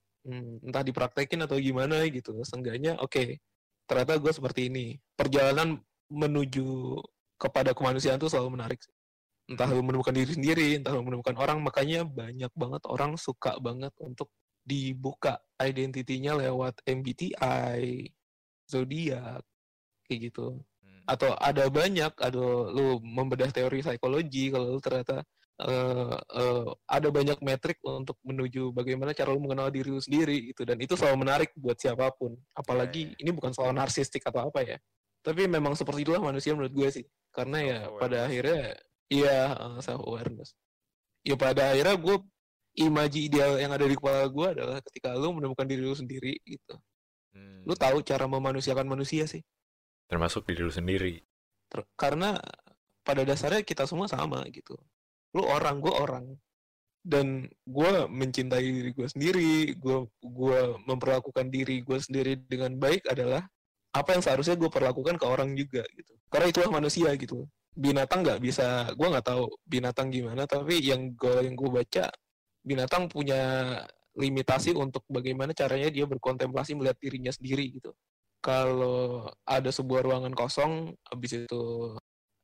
[0.67, 2.35] entah dipraktekin atau gimana gitu.
[2.43, 3.39] Seenggaknya, oke,
[3.87, 4.99] ternyata gue seperti ini.
[5.15, 5.79] Perjalanan
[6.11, 7.01] menuju
[7.37, 8.81] kepada kemanusiaan itu selalu menarik.
[8.81, 8.95] sih.
[9.47, 13.95] Entah lu menemukan diri sendiri, entah lu menemukan orang, makanya banyak banget orang suka banget
[14.03, 14.31] untuk
[14.67, 18.11] dibuka identitinya lewat MBTI,
[18.67, 19.47] zodiak,
[20.07, 21.03] kayak gitu Hmm.
[21.19, 25.27] atau ada banyak ada lu membedah teori psikologi kalau lu ternyata
[25.63, 30.63] uh, uh, ada banyak metrik untuk menuju bagaimana cara lu mengenal diri lu sendiri gitu
[30.63, 33.23] dan itu selalu menarik buat siapa pun apalagi yeah, yeah.
[33.27, 34.79] ini bukan soal narsistik atau apa ya
[35.27, 37.07] tapi memang seperti itulah manusia menurut gue sih.
[37.35, 38.79] Karena ya pada akhirnya
[39.11, 40.55] iya uh, self awareness
[41.27, 42.17] ya pada akhirnya gue
[42.79, 46.79] imaji ideal yang ada di kepala gue adalah ketika lu menemukan diri lu sendiri gitu.
[47.37, 47.69] Hmm.
[47.69, 49.43] lu tahu cara memanusiakan manusia sih.
[50.07, 51.19] Termasuk diri lu sendiri.
[51.67, 52.39] Ter karena
[53.03, 54.79] pada dasarnya kita semua sama gitu.
[55.35, 56.25] Lu orang gue orang.
[57.07, 60.61] Dan gue mencintai diri gue sendiri gue gue
[60.91, 63.47] memperlakukan diri gue sendiri dengan baik adalah
[63.97, 66.13] apa yang seharusnya gue perlakukan ke orang juga gitu.
[66.29, 67.49] Karena itulah manusia gitu.
[67.77, 72.09] Binatang nggak bisa gue nggak tahu binatang gimana tapi yang gue yang gue baca
[72.65, 73.41] binatang punya
[74.17, 77.93] limitasi untuk bagaimana caranya dia berkontemplasi melihat dirinya sendiri gitu.
[78.41, 81.97] Kalau ada sebuah ruangan kosong habis itu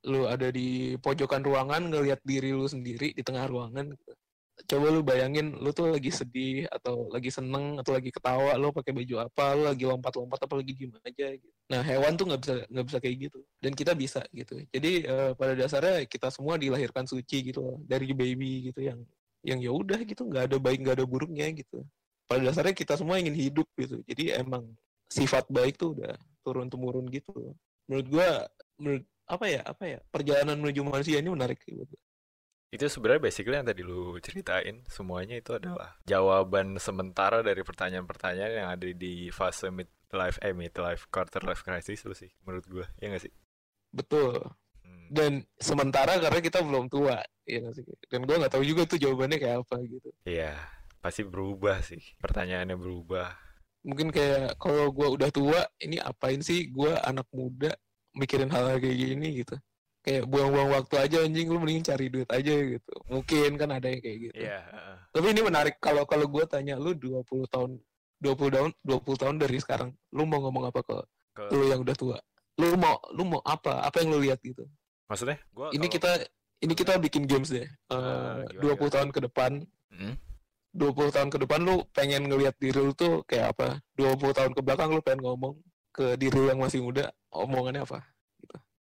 [0.03, 4.12] lu ada di pojokan ruangan ngelihat diri lu sendiri di tengah ruangan gitu.
[4.68, 8.92] Coba lu bayangin lu tuh lagi sedih atau lagi seneng atau lagi ketawa lu pakai
[8.94, 11.57] baju apa lu lagi lompat-lompat apa lagi gimana aja gitu.
[11.68, 13.38] nah hewan tuh nggak bisa nggak bisa kayak gitu.
[13.62, 14.55] Dan kita bisa gitu.
[14.68, 19.01] Jadi uh, pada dasarnya kita semua dilahirkan suci gitu loh dari baby gitu yang
[19.42, 21.83] yang ya udah gitu nggak ada baik nggak ada buruknya gitu.
[22.29, 24.01] Pada dasarnya kita semua ingin hidup gitu.
[24.07, 24.68] Jadi emang
[25.11, 26.14] sifat baik tuh udah
[26.46, 27.57] turun temurun gitu.
[27.88, 28.29] Menurut gua
[28.79, 31.96] menurut apa ya apa ya perjalanan menuju manusia ini menarik gitu.
[32.73, 38.69] Itu sebenarnya basically yang tadi lu ceritain semuanya itu adalah jawaban sementara dari pertanyaan-pertanyaan yang
[38.73, 42.87] ada di fase mid life eh mid life quarter life crisis lu sih menurut gua
[42.97, 43.33] ya gak sih?
[43.93, 44.41] Betul.
[44.81, 45.07] Hmm.
[45.13, 47.85] Dan sementara karena kita belum tua ya gak sih?
[48.09, 50.09] Dan gua nggak tahu juga tuh jawabannya kayak apa gitu.
[50.25, 50.57] Iya,
[51.05, 52.01] pasti berubah sih.
[52.25, 53.37] Pertanyaannya berubah.
[53.85, 57.77] Mungkin kayak kalau gua udah tua, ini apain sih gua anak muda
[58.17, 59.61] mikirin hal, -hal kayak gini gitu
[60.03, 62.95] kayak buang-buang waktu aja anjing lu mending cari duit aja gitu.
[63.07, 64.35] Mungkin kan ada yang kayak gitu.
[64.35, 64.62] Yeah.
[64.67, 67.71] Iya, tapi ini menarik kalau kalau gue tanya lu 20 tahun
[68.23, 70.97] 20 tahun 20 tahun dari sekarang lu mau ngomong apa ke,
[71.38, 71.43] ke...
[71.55, 72.19] lu yang udah tua?
[72.59, 73.87] Lu mau lu mau apa?
[73.87, 74.67] Apa yang lu lihat gitu?
[75.07, 75.38] Maksudnya?
[75.55, 75.95] Gua ini kalau...
[75.95, 76.12] kita
[76.62, 77.67] ini kita bikin games deh.
[77.91, 78.91] Uh, uh, 20 gimana?
[78.91, 79.53] tahun ke depan.
[79.95, 80.15] Hmm?
[80.73, 83.79] 20 tahun ke depan lu pengen ngelihat diri lu tuh kayak apa?
[83.99, 85.55] 20 tahun ke belakang lu pengen ngomong
[85.93, 88.01] ke diri yang masih muda omongannya apa.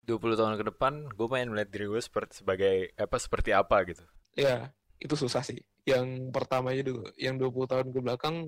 [0.06, 4.04] 20 tahun ke depan gue pengen melihat diri gue seperti sebagai apa seperti apa gitu.
[4.38, 4.70] Ya,
[5.02, 5.58] itu susah sih.
[5.82, 8.46] Yang pertamanya dulu, yang 20 tahun ke belakang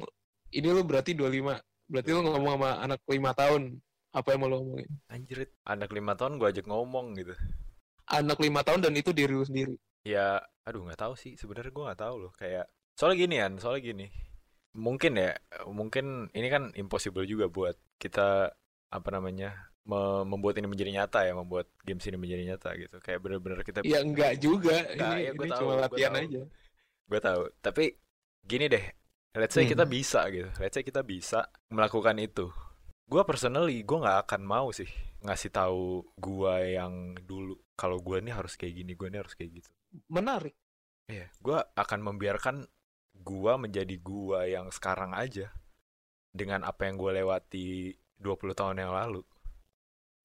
[0.54, 1.58] ini lu berarti 25.
[1.88, 3.62] Berarti lu ngomong sama anak 5 tahun.
[4.08, 4.90] Apa yang mau lu ngomongin?
[5.10, 7.34] Anjir, anak 5 tahun gue ajak ngomong gitu.
[8.08, 9.74] Anak 5 tahun dan itu diri lu sendiri.
[10.06, 11.36] Ya, aduh nggak tahu sih.
[11.36, 12.32] Sebenarnya gue nggak tahu loh.
[12.38, 14.06] Kayak soalnya gini kan, soalnya gini
[14.78, 15.34] mungkin ya
[15.66, 18.52] mungkin ini kan impossible juga buat kita
[18.88, 22.96] apa namanya membuat ini menjadi nyata ya membuat games ini menjadi nyata gitu.
[23.00, 24.84] Kayak bener-bener kita ya enggak juga.
[24.94, 26.42] Nah, ini, ya, ini tahu, cuma latihan gua aja.
[27.08, 27.42] Gue tahu.
[27.64, 27.84] Tapi
[28.44, 28.84] gini deh
[29.38, 29.72] let's say hmm.
[29.72, 30.50] kita bisa gitu.
[30.60, 32.52] Let's say kita bisa melakukan itu.
[33.08, 34.88] Gue personally gue nggak akan mau sih
[35.24, 39.64] ngasih tahu gue yang dulu kalau gue nih harus kayak gini gue nih harus kayak
[39.64, 39.70] gitu.
[40.12, 40.52] Menarik.
[41.08, 42.68] Iya, gue akan membiarkan
[43.22, 45.50] gua menjadi gua yang sekarang aja
[46.30, 49.22] dengan apa yang gua lewati 20 tahun yang lalu.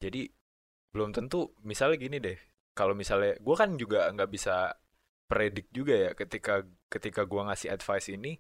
[0.04, 0.28] Jadi
[0.92, 2.36] belum tentu misalnya gini deh.
[2.76, 4.76] Kalau misalnya gua kan juga nggak bisa
[5.32, 8.36] predik juga ya ketika ketika gua ngasih advice ini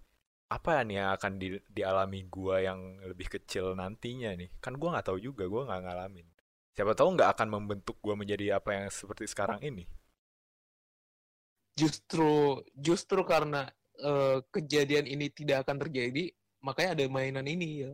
[0.51, 4.51] apa nih yang akan di, dialami gua yang lebih kecil nantinya nih.
[4.59, 6.27] Kan gua nggak tahu juga, gua nggak ngalamin.
[6.75, 9.87] Siapa tahu nggak akan membentuk gua menjadi apa yang seperti sekarang ini.
[11.73, 13.65] Justru justru karena
[14.03, 16.29] uh, kejadian ini tidak akan terjadi,
[16.61, 17.91] makanya ada mainan ini ya.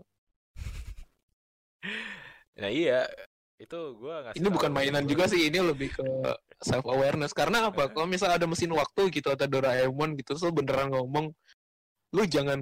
[2.59, 3.07] nah iya,
[3.59, 5.11] itu gua Ini bukan mainan gua.
[5.11, 6.07] juga sih, ini lebih ke
[6.63, 7.35] self awareness.
[7.35, 7.91] Karena apa?
[7.91, 11.35] Kalau misalnya ada mesin waktu gitu atau Doraemon gitu, so beneran ngomong,
[12.15, 12.59] lu jangan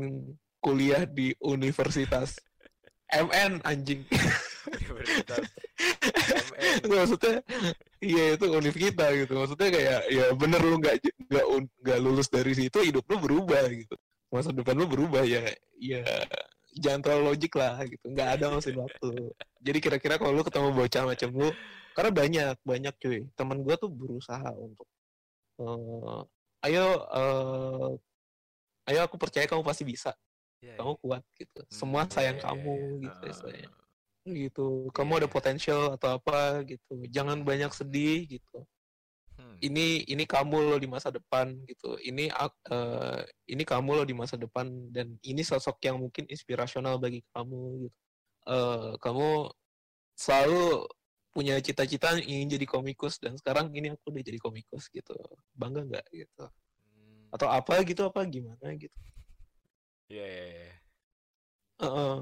[0.58, 2.42] kuliah di universitas
[3.14, 4.04] MN anjing.
[4.68, 5.48] Universitas
[6.84, 7.36] Nggak, maksudnya
[8.04, 10.96] iya itu univ kita gitu maksudnya kayak ya bener lu nggak
[11.32, 11.46] nggak
[11.84, 13.96] nggak lulus dari situ hidup lu berubah gitu
[14.28, 15.40] masa depan lu berubah ya
[15.80, 16.04] ya
[16.78, 18.06] jangan terlalu logik lah gitu.
[18.08, 19.10] Nggak ada mesin waktu.
[19.62, 21.50] Jadi kira-kira kalau lu ketemu bocah macam lu
[21.98, 23.20] karena banyak banyak cuy.
[23.34, 24.88] Teman gue tuh berusaha untuk
[25.62, 26.22] uh,
[26.66, 27.92] ayo uh,
[28.88, 30.14] ayo aku percaya kamu pasti bisa.
[30.58, 31.02] Yeah, kamu yeah.
[31.06, 31.62] kuat gitu.
[31.70, 33.02] Semua hmm, sayang yeah, kamu yeah.
[33.06, 33.70] gitu uh, saya
[34.28, 34.68] gitu.
[34.92, 37.00] Kamu ada potensial atau apa gitu.
[37.08, 38.60] Jangan banyak sedih gitu.
[38.60, 38.77] hmm.
[39.62, 41.98] Ini ini kamu loh di masa depan gitu.
[41.98, 47.24] Ini uh, ini kamu loh di masa depan dan ini sosok yang mungkin inspirasional bagi
[47.34, 47.98] kamu gitu.
[48.48, 49.52] Uh, kamu
[50.16, 50.88] selalu
[51.36, 55.14] punya cita-cita ingin jadi komikus dan sekarang ini aku udah jadi komikus gitu.
[55.54, 56.46] Bangga nggak gitu?
[56.48, 57.30] Hmm.
[57.30, 58.96] atau apa gitu apa gimana gitu?
[60.08, 60.76] Iya, iya, iya.
[61.78, 62.16] Heeh.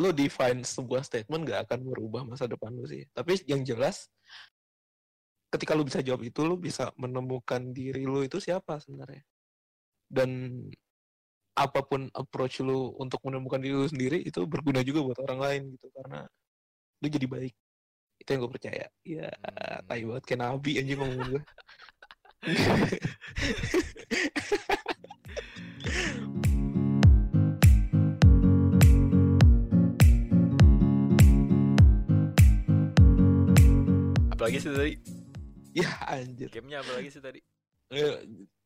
[0.00, 3.04] lo define sebuah statement nggak akan merubah masa depan lo sih.
[3.12, 4.08] Tapi yang jelas
[5.54, 9.22] ketika lo bisa jawab itu lo bisa menemukan diri lo itu siapa sebenarnya
[10.10, 10.50] dan
[11.54, 15.62] apa pun approach lo untuk menemukan diri lo sendiri itu berguna juga buat orang lain
[15.78, 16.26] gitu karena
[16.98, 17.54] lo jadi baik
[18.18, 19.86] itu yang gue percaya ya Hmm.
[19.86, 21.42] tai banget kayak nabi anjing ngomong gue
[34.34, 35.13] Apalagi sih tadi?
[35.80, 37.40] ya anjir Gamenya apa lagi sih tadi?
[37.92, 38.14] Eh,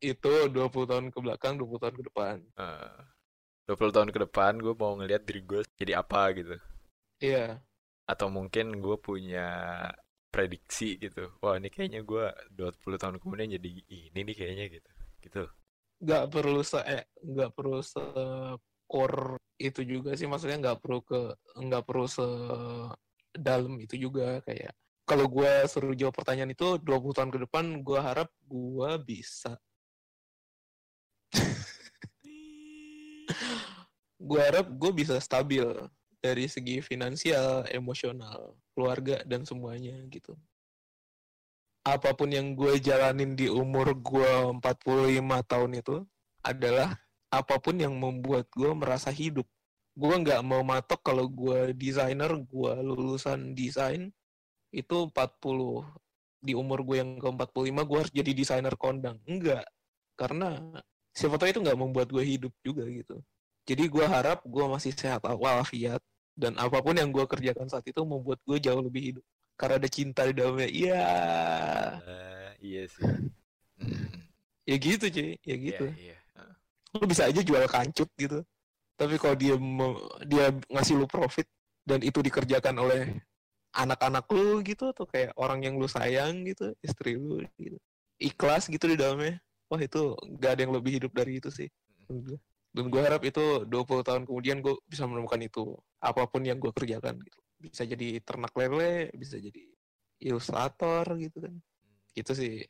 [0.01, 2.99] itu 20 tahun ke belakang 20 tahun ke depan Eh,
[3.69, 6.57] 20 tahun ke depan gue mau ngelihat diri gue jadi apa gitu.
[7.21, 7.61] iya
[8.13, 9.47] Atau mungkin gue punya
[10.33, 11.33] prediksi gitu.
[11.43, 12.25] Wah ini kayaknya gue
[12.57, 13.69] 20 tahun kemudian jadi
[14.13, 14.91] ini nih kayaknya gitu.
[15.25, 15.43] Gitu.
[16.05, 18.03] nggak perlu se eh, nggak perlu se
[18.91, 21.21] core itu juga sih maksudnya nggak perlu ke
[21.67, 22.23] nggak perlu se
[23.47, 24.73] dalam itu juga kayak
[25.09, 29.57] kalau gue suruh jawab pertanyaan itu 20 tahun ke depan gue harap gue bisa
[34.29, 35.65] gue harap gue bisa stabil
[36.21, 40.37] dari segi finansial emosional keluarga dan semuanya gitu
[41.89, 46.05] apa pun yang gue jalanin di umur gue 45 tahun itu
[46.45, 47.01] adalah
[47.33, 49.45] apa pun yang membuat gue merasa hidup.
[49.97, 54.13] Gue nggak mau matok kalau gue desainer, gue lulusan desain
[54.73, 55.85] itu 40
[56.39, 59.19] di umur gue yang ke 45 gue harus jadi desainer kondang.
[59.27, 59.67] Enggak.
[60.15, 60.59] Karena
[61.15, 63.19] siapa tahu itu nggak membuat gue hidup juga gitu.
[63.69, 66.01] Jadi gue harap gue masih sehat walafiat
[66.39, 69.25] dan apa pun yang gue kerjakan saat itu membuat gue jauh lebih hidup.
[69.59, 70.71] Karena ada cinta di dalamnya.
[70.71, 71.03] Iya.
[72.07, 73.05] Eh, iya sih.
[74.69, 75.87] Ya gitu cuy, ya iya, gitu.
[75.99, 76.17] iya.
[76.39, 76.53] Eh,
[76.95, 78.39] Lu bisa aja jual kancut gitu.
[78.99, 79.55] Tapi kalau dia
[80.27, 81.47] dia ngasih lu profit
[81.87, 83.17] dan itu dikerjakan oleh
[83.79, 87.79] anak-anak lu gitu atau kayak orang yang lu sayang gitu, istri lu gitu.
[88.19, 89.39] Ikhlas gitu di dalamnya.
[89.71, 91.71] Wah itu gak ada yang lebih hidup dari itu sih.
[92.75, 95.79] Dan gue harap itu 20 tahun kemudian gue bisa menemukan itu.
[96.03, 97.39] Apa pun yang gue kerjakan gitu.
[97.63, 99.63] Bisa jadi ternak lele, bisa jadi
[100.19, 101.55] ilustrator gitu kan.
[102.19, 102.67] Gitu sih.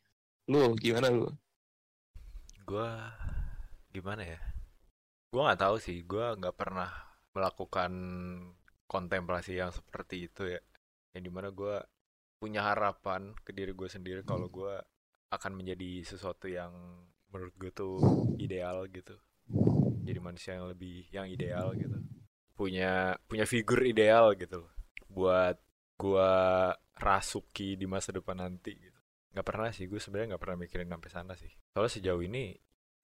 [0.49, 1.29] Lu gimana lu?
[2.69, 3.13] Gua
[3.93, 4.41] gimana ya?
[5.33, 6.05] Gua nggak tahu sih.
[6.05, 6.89] Gua nggak pernah
[7.33, 7.93] melakukan
[8.89, 10.61] kontemplasi yang seperti itu ya.
[11.15, 11.83] Yang di mana gua
[12.39, 14.79] punya harapan ke diri gue sendiri kalau gua
[15.35, 16.71] akan menjadi sesuatu yang
[17.35, 17.99] menurut gue tuh
[18.39, 19.19] ideal gitu.
[20.07, 21.99] Jadi manusia yang lebih yang ideal gitu.
[22.55, 24.73] Punya punya figur ideal gitu loh.
[25.11, 25.59] Buat
[25.99, 28.99] gua rasuki di masa depan nanti gitu.
[29.35, 31.53] Nggak pernah sih, gue sebenarnya nggak pernah mikirin sampai sana sih.
[31.75, 32.57] Soalnya sejauh ini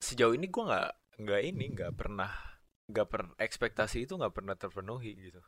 [0.04, 0.90] sejauh ini gue nggak
[1.24, 2.30] nggak ini nggak pernah
[2.90, 5.40] nggak per ekspektasi itu nggak pernah terpenuhi gitu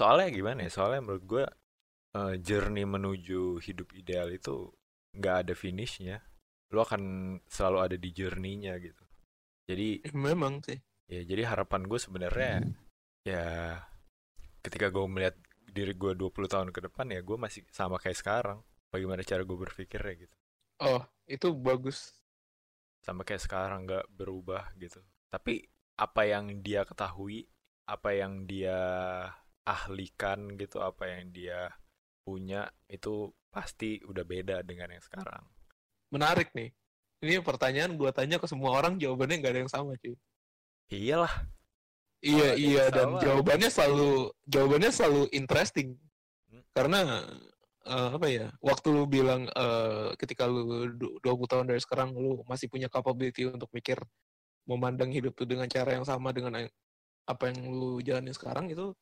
[0.00, 1.44] soalnya gimana ya soalnya menurut gue
[2.16, 4.72] eh, journey menuju hidup ideal itu
[5.12, 6.24] nggak ada finishnya
[6.72, 7.02] lo akan
[7.44, 9.04] selalu ada di journey-nya gitu
[9.68, 10.80] jadi Eh, memang sih.
[11.10, 12.64] ya jadi harapan gue sebenarnya
[13.22, 13.44] ya
[14.64, 15.36] ketika gue melihat
[15.70, 18.58] diri gue 20 tahun ke depan ya gue masih sama kayak sekarang
[18.90, 20.36] bagaimana cara gue berpikirnya gitu
[20.80, 22.16] Oh, itu bagus.
[23.04, 25.04] sama kayak sekarang nggak berubah gitu.
[25.28, 25.68] Tapi
[26.00, 27.44] apa yang dia ketahui,
[27.84, 28.80] apa yang dia
[29.64, 31.70] ahlikan gitu, apa yang dia
[32.24, 35.42] punya itu pasti udah beda dengan yang sekarang.
[36.12, 36.70] Menarik nih.
[37.20, 40.16] Ini pertanyaan gua tanya ke semua orang, jawabannya nggak ada yang sama, cuy.
[40.90, 41.34] Iyalah,
[42.20, 43.20] Iya, yang iya, dan sama.
[43.24, 44.10] jawabannya selalu
[44.44, 45.88] jawabannya selalu interesting.
[46.52, 46.62] Hmm.
[46.76, 46.98] Karena
[47.88, 48.46] eh, apa ya?
[48.60, 53.48] Waktu lu bilang eh, ketika lu du- 20 tahun dari sekarang lu masih punya capability
[53.48, 53.96] untuk mikir
[54.68, 56.68] memandang hidup tuh dengan cara yang sama dengan
[57.24, 58.92] apa yang lu jalani sekarang itu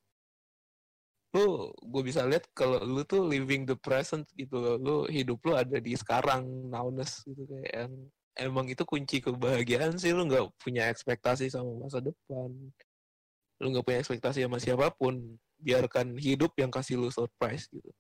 [1.37, 4.77] lu gue bisa lihat kalau lu tuh living the present gitu loh.
[4.81, 7.93] lu hidup lu ada di sekarang nowness gitu kayak yang
[8.39, 10.15] emang itu kunci kebahagiaan sih.
[10.17, 12.49] Lu nggak punya ekspektasi sama masa depan.
[13.61, 15.37] Lu nggak punya ekspektasi sama siapa pun.
[15.59, 17.91] Biarkan hidup yang kasih lu surprise gitu.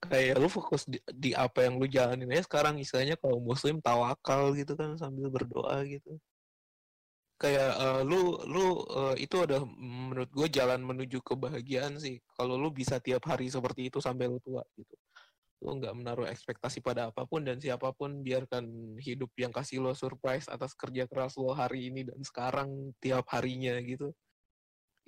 [0.00, 2.80] Kayak lu fokus di, di apa yang lu jalanin aja sekarang.
[2.80, 6.16] Istilahnya kalau muslim tawakal gitu kan sambil berdoa gitu
[7.40, 12.68] kayak eh, lu lu eh, itu ada menurut gue jalan menuju kebahagiaan sih kalau lu
[12.68, 14.94] bisa tiap hari seperti itu sampai lu tua gitu
[15.60, 19.92] lu nggak menaruh ekspektasi pada apa pun dan siapa pun biarkan hidup yang kasih lo
[19.92, 24.12] surprise atas kerja keras lo hari ini dan sekarang tiap harinya gitu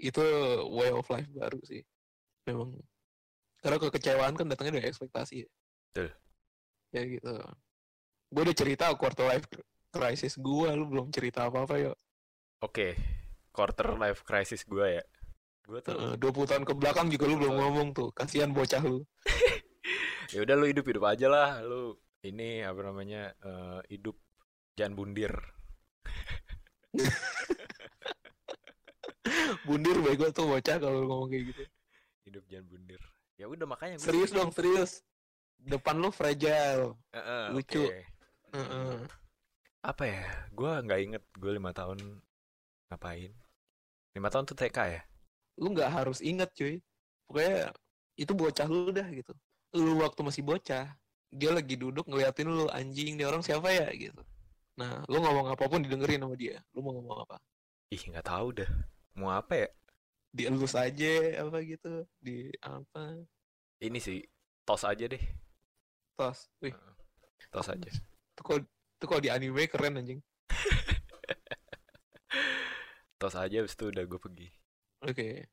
[0.00, 0.24] itu
[0.72, 1.84] way of life baru sih
[2.48, 2.80] memang
[3.62, 5.46] Karena kekecewaan kan datangnya dari ekspektasi.
[5.46, 5.48] ya.
[5.94, 6.08] Betul.
[6.90, 7.34] Ya gitu.
[8.34, 9.46] Gue udah cerita quarter life
[9.94, 11.96] crisis gue, lu belum cerita apa-apa yuk.
[12.62, 12.94] Oke,
[13.50, 15.04] quarter life crisis gue ya.
[15.66, 18.08] Gue tuh Heeh, 20 tahun ke belakang juga lu belum ngomong tuh.
[18.14, 19.02] Kasihan bocah lu.
[20.34, 21.58] ya udah lu hidup hidup aja lah.
[21.66, 24.14] Lu ini apa namanya eh, hidup
[24.78, 25.34] jangan bundir.
[29.62, 31.62] Bundir bego tuh bocah kalau lu ngomong kayak gitu.
[32.26, 33.02] Hidup jangan bundir.
[33.38, 35.02] Ya udah makanya gua- Serius dong, serius.
[35.58, 36.98] Depan lu fragile.
[37.14, 37.82] Heeh, lucu.
[37.86, 37.98] oke.
[38.54, 38.94] Heeh.
[39.82, 40.22] Apa ya?
[40.50, 41.98] Gue nggak inget gue lima tahun
[42.92, 43.32] ngapain.
[44.12, 45.02] Lima tahun tuh TK ya.
[45.56, 46.78] Lu nggak harus inget cuy.
[47.24, 47.72] Pokoknya
[48.20, 49.32] itu bocah lu dah gitu.
[49.72, 50.92] Lu waktu masih bocah,
[51.32, 54.20] dia lagi duduk ngeliatin lu anjing dia orang siapa ya gitu.
[54.76, 56.60] Nah, lu ngomong apa pun didengerin sama dia.
[56.76, 57.40] Lu mau ngomong apa?
[57.88, 58.68] Ih nggak tahu dah.
[59.16, 59.68] Mau apa ya?
[60.32, 63.20] Dielus aja apa gitu, di apa?
[63.80, 64.24] Ini sih
[64.64, 65.20] tos aja deh.
[66.16, 66.48] Tos.
[66.64, 66.72] Wih,
[67.52, 67.90] Tos aja.
[68.32, 70.20] itu kalau itu kalau di anime keren anjing.
[73.22, 74.48] Tos aja habis itu udah gue pergi.
[75.06, 75.46] Oke.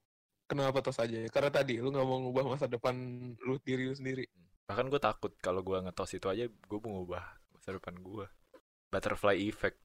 [0.50, 1.22] Kenapa tos aja?
[1.30, 2.98] Karena tadi lu nggak mau ngubah masa depan
[3.46, 4.26] lu diri lu sendiri.
[4.66, 7.22] Bahkan gue takut kalau gue ngetos itu aja gue mau ngubah
[7.54, 8.26] masa depan gue.
[8.90, 9.78] Butterfly effect.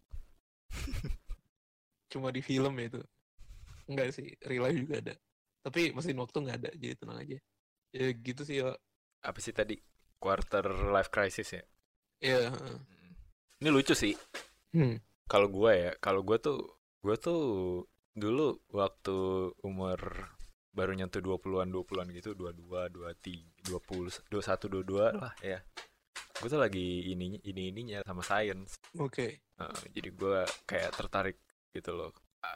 [2.13, 3.01] Cuma di film ya itu.
[3.85, 5.15] Enggak sih, real life juga ada.
[5.61, 7.39] Tapi mesin waktu nggak ada, jadi tenang aja.
[7.93, 8.73] Ya gitu sih ya.
[9.21, 9.77] Apa sih tadi?
[10.17, 11.65] Quarter life crisis ya.
[12.25, 12.49] Ya.
[12.49, 12.77] heeh.
[12.81, 13.13] Hmm.
[13.61, 14.17] Ini lucu sih.
[14.73, 14.97] Hmm.
[15.29, 16.65] Kalau gue ya, kalau gue tuh
[17.05, 17.43] gue tuh
[18.17, 19.17] dulu waktu
[19.61, 20.01] umur
[20.73, 25.61] baru nyentuh 20-an 20-an gitu, 22, 23, 20, 21, 22 lah ya.
[26.41, 28.81] Gue tuh lagi ini ini ininya sama science.
[28.99, 29.45] Oke.
[29.61, 31.39] Uh, jadi gue kayak tertarik
[31.71, 32.11] gitu loh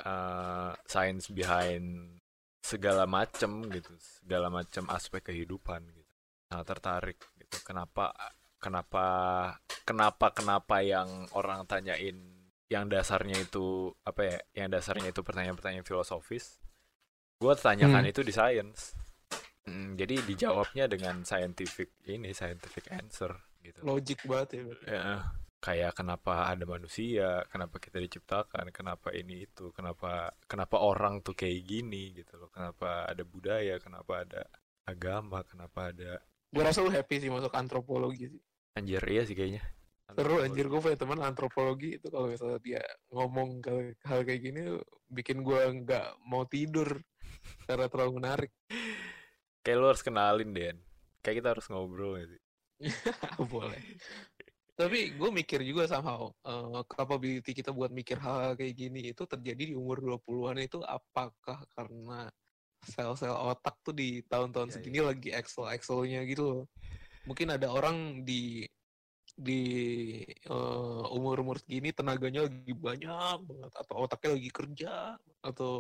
[0.05, 2.19] uh, science behind
[2.63, 6.13] segala macem gitu segala macam aspek kehidupan gitu
[6.49, 8.13] nah tertarik gitu kenapa
[8.61, 9.05] kenapa
[9.85, 12.38] kenapa kenapa yang orang tanyain
[12.69, 16.61] yang dasarnya itu apa ya yang dasarnya itu pertanyaan-pertanyaan filosofis
[17.43, 18.13] gue tanyakan Hmm.
[18.13, 18.95] itu di science
[19.69, 24.63] Mm, jadi dijawabnya dengan scientific ini scientific answer gitu Logik banget ya.
[24.89, 25.03] Ya,
[25.61, 31.69] kayak kenapa ada manusia, kenapa kita diciptakan, kenapa ini itu, kenapa kenapa orang tuh kayak
[31.69, 34.43] gini gitu loh, kenapa ada budaya, kenapa ada
[34.89, 36.13] agama, kenapa ada
[36.49, 38.43] Gue rasa lu happy sih masuk antropologi sih.
[38.79, 39.63] anjir iya sih kayaknya.
[40.09, 44.81] Seru anjir gue punya teman antropologi itu kalau misalnya dia ngomong ke hal kayak gini
[45.13, 46.97] bikin gue nggak mau tidur
[47.69, 48.51] karena terlalu menarik.
[49.61, 50.81] Kayak lo harus kenalin Den.
[51.21, 52.43] Kayak kita harus ngobrol sih.
[53.53, 53.85] Boleh.
[54.79, 59.75] Tapi gue mikir juga somehow eh, capability kita buat mikir hal kayak gini itu terjadi
[59.75, 62.31] di umur 20-an itu apakah karena
[62.79, 66.65] sel-sel otak tuh di tahun-tahun Iya, segini lagi excel-excelnya gitu loh.
[67.27, 68.65] Mungkin ada orang di
[69.39, 69.63] di
[70.27, 74.93] eh, umur-umur segini tenaganya lagi banyak banget atau otaknya lagi kerja
[75.41, 75.73] atau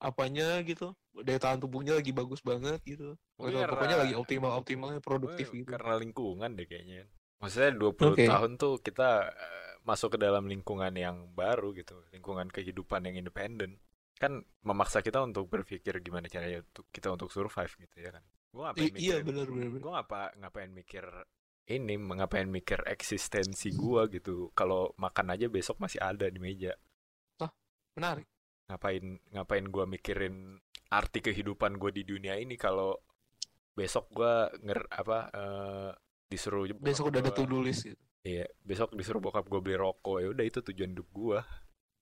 [0.00, 0.96] apanya gitu.
[1.12, 3.12] Daya tahan tubuhnya lagi bagus banget gitu.
[3.36, 5.70] Atau pokoknya lagi optimal-optimalnya produktif Mungkin gitu.
[5.76, 7.04] Karena lingkungan deh kayaknya.
[7.38, 8.24] Maksudnya 20 Oke.
[8.24, 13.76] tahun tuh kita eh, masuk ke dalam lingkungan yang baru gitu, lingkungan kehidupan yang independen.
[14.16, 18.24] Kan memaksa kita untuk berpikir gimana caranya untuk kita untuk survive gitu ya kan.
[18.48, 19.68] Gua ngapain I- iya mikirin- benar benar.
[19.68, 19.82] benar.
[19.82, 21.04] gue ngapa ngapain mikir
[21.64, 24.04] ini ngapain mikir eksistensi gua?
[24.08, 24.52] gitu.
[24.52, 26.74] Kalau makan aja besok masih ada di meja.
[27.94, 28.26] Menarik.
[28.64, 30.56] ngapain ngapain gua mikirin
[30.88, 32.96] arti kehidupan gue di dunia ini kalau
[33.76, 35.90] besok gua nger apa eh,
[36.26, 38.00] disuruh Besok udah ada gua- list gitu.
[38.24, 40.16] iya besok disuruh bokap gue beli rokok.
[40.24, 41.44] Ya udah itu tujuan hidup gua.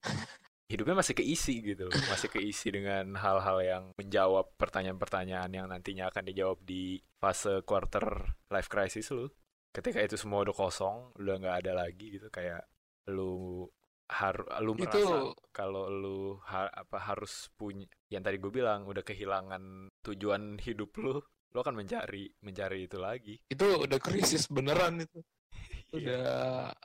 [0.72, 1.90] Hidupnya masih keisi gitu.
[1.90, 8.32] Loh masih keisi dengan hal-hal yang menjawab pertanyaan-pertanyaan yang nantinya akan dijawab di fase quarter
[8.48, 9.28] life crisis lu
[9.72, 12.62] ketika itu semua udah kosong udah nggak ada lagi gitu kayak
[13.08, 13.64] lu
[14.12, 19.00] harus lu merasa Itu- kalau lu ha- apa harus punya yang tadi gue bilang udah
[19.00, 21.16] kehilangan tujuan hidup lu
[21.52, 25.20] lu akan mencari mencari itu lagi Itu udah krisis beneran itu.
[25.92, 26.00] Iya.
[26.00, 26.24] Udah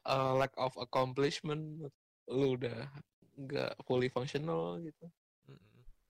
[0.03, 1.87] uh, lack of accomplishment.
[2.27, 2.91] Lu udah
[3.39, 5.07] nggak fully functional gitu.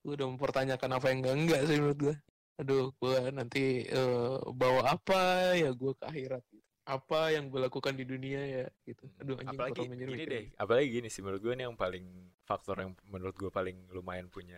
[0.02, 2.16] Lu udah mempertanyakan apa yang enggak enggak sih menurut gue.
[2.58, 6.42] Aduh, gue nanti eh, bawa apa ya gue ke akhirat.
[6.50, 6.67] Gitu.
[6.88, 9.04] Apa yang gue lakukan di dunia ya gitu.
[9.20, 10.56] Aduh anjing apalagi gini mikir deh gitu.
[10.56, 12.06] apalagi gini sih menurut gue ini yang paling
[12.42, 14.56] faktor yang menurut gue paling lumayan punya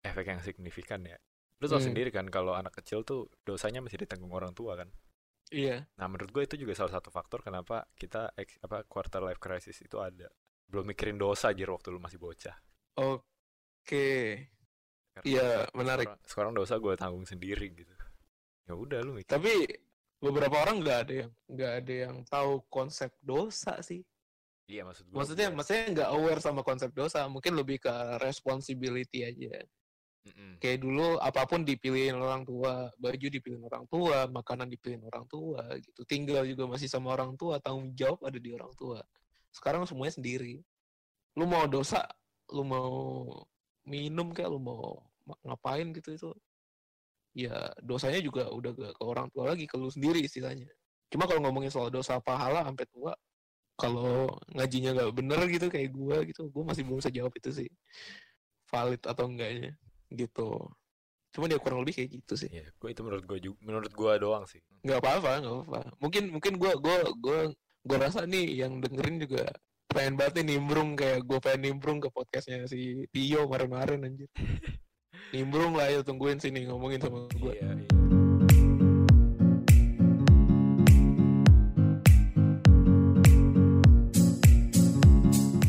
[0.00, 1.16] efek yang signifikan ya
[1.56, 1.88] lu tau Hmm.
[1.88, 4.92] sendiri kan kalau anak kecil tuh dosanya masih ditanggung orang tua kan
[5.48, 5.88] Iya.
[5.96, 9.80] nah menurut gue itu juga salah satu faktor kenapa kita ex- apa quarter life crisis
[9.80, 10.28] itu ada
[10.68, 12.52] belum mikirin dosa aja waktu lu masih bocah
[12.98, 14.08] Oke.
[15.14, 16.08] Karena Iya, menarik.
[16.12, 17.94] sekarang, sekarang dosa gue tanggung sendiri gitu
[18.66, 19.54] ya udah lu mikir Tapi
[20.16, 24.00] beberapa orang nggak ada yang nggak ada yang tahu konsep dosa sih.
[24.66, 27.22] iya maksud gua Maksudnya, gua- maksudnya nggak aware sama konsep dosa.
[27.30, 29.62] Mungkin lebih ke responsibility aja.
[30.26, 30.58] Mm-mm.
[30.58, 35.62] Kayak dulu apa pun dipilihin orang tua, baju dipilihin orang tua, makanan dipilihin orang tua,
[35.78, 36.02] gitu.
[36.02, 38.98] Tinggal juga masih sama orang tua, tanggung jawab ada di orang tua.
[39.54, 40.58] Sekarang semuanya sendiri.
[41.38, 42.02] Lu mau dosa,
[42.50, 42.90] lu mau
[43.86, 46.30] minum kayak lu mau ma- ngapain gitu itu.
[47.36, 50.72] Ya dosanya juga udah gak ke orang tua lagi, ke lu sendiri istilahnya.
[51.12, 53.12] Cuma kalau ngomongin soal dosa pahala sampai tua,
[53.76, 57.68] kalau ngajinya nggak bener gitu kayak gua gitu, gua masih belum bisa jawab itu sih
[58.72, 59.76] valid atau enggaknya
[60.10, 60.64] gitu.
[61.36, 62.48] Cuma dia kurang lebih kayak gitu sih.
[62.48, 64.64] Iya, gua itu menurut gua juga, menurut gua doang sih.
[64.80, 65.80] Nggak apa-apa, nggak apa-apa.
[66.00, 67.38] Mungkin mungkin gua gua gua
[67.84, 69.44] gua rasa nih yang dengerin juga
[69.92, 74.28] pengen banget nih nimbrung kayak gua pengen nimbrung ke podcastnya si Tio kemarin-kemarin anjir.
[75.34, 77.50] nimbrung lah ya tungguin sini ngomongin sama gua.
[77.50, 77.90] Iya, iya.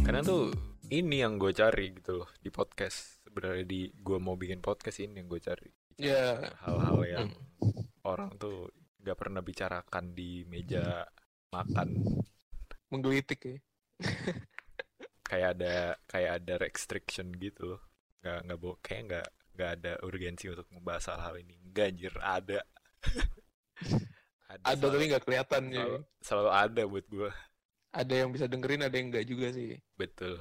[0.06, 0.54] Karena tuh
[0.94, 3.22] ini yang gue cari gitu loh di podcast.
[3.26, 5.70] Sebenarnya di gue mau bikin podcast ini yang gue cari.
[5.98, 8.70] Ya, Hal-hal yang hmm, orang tuh
[9.02, 11.06] gak pernah bicarakan di meja
[11.54, 11.98] makan.
[12.88, 13.58] menggelitik ya.
[15.28, 15.76] Kayak ada
[16.08, 17.82] kayak ada restriction gitu loh.
[18.24, 19.28] Gak nggak bo kayak nggak
[19.58, 21.58] nggak ada urgensi untuk membahas hal-hal ini.
[21.66, 22.60] Enggak anjir ada.
[24.48, 25.86] Ada selalu- tapi nggak kelihatan ya.
[26.22, 27.30] selalu, ada buat gue.
[27.92, 29.76] Ada yang bisa dengerin, ada yang enggak juga sih.
[29.98, 30.38] Betul.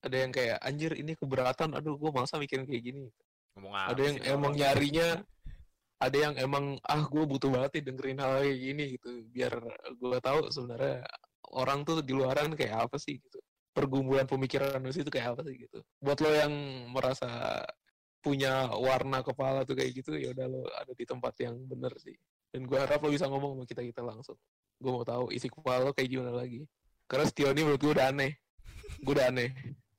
[0.00, 3.10] Ada yang kayak anjir ini keberatan, aduh gua masa mikirin kayak gini.
[3.58, 5.08] Ngomong ada yang sih emang nyarinya
[6.02, 9.54] ada yang emang ah gue butuh banget nih dengerin hal kayak gini gitu biar
[9.94, 11.06] gue tahu sebenarnya
[11.54, 13.38] orang tuh di luaran kayak apa sih gitu
[13.70, 16.52] pergumulan pemikiran lu itu kayak apa sih gitu buat lo yang
[16.90, 17.62] merasa
[18.24, 22.16] punya warna kepala tuh kayak gitu ya udah lo ada di tempat yang bener sih.
[22.48, 24.40] Dan gue harap lo bisa ngomong sama kita kita langsung.
[24.80, 26.64] Gue mau tahu isi kepala lo kayak gimana lagi.
[27.04, 28.32] Karena Setio ini menurut gue udah aneh.
[29.04, 29.52] Gue udah aneh.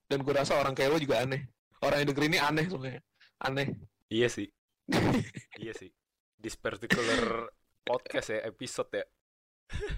[0.09, 1.45] Dan gue rasa orang kayak lo juga aneh.
[1.86, 3.01] Orang yang dengerin ini aneh semuanya
[3.45, 3.67] aneh.
[4.09, 4.49] Iya sih.
[5.63, 5.93] iya sih.
[6.41, 7.49] This particular
[7.86, 9.05] podcast ya, episode ya.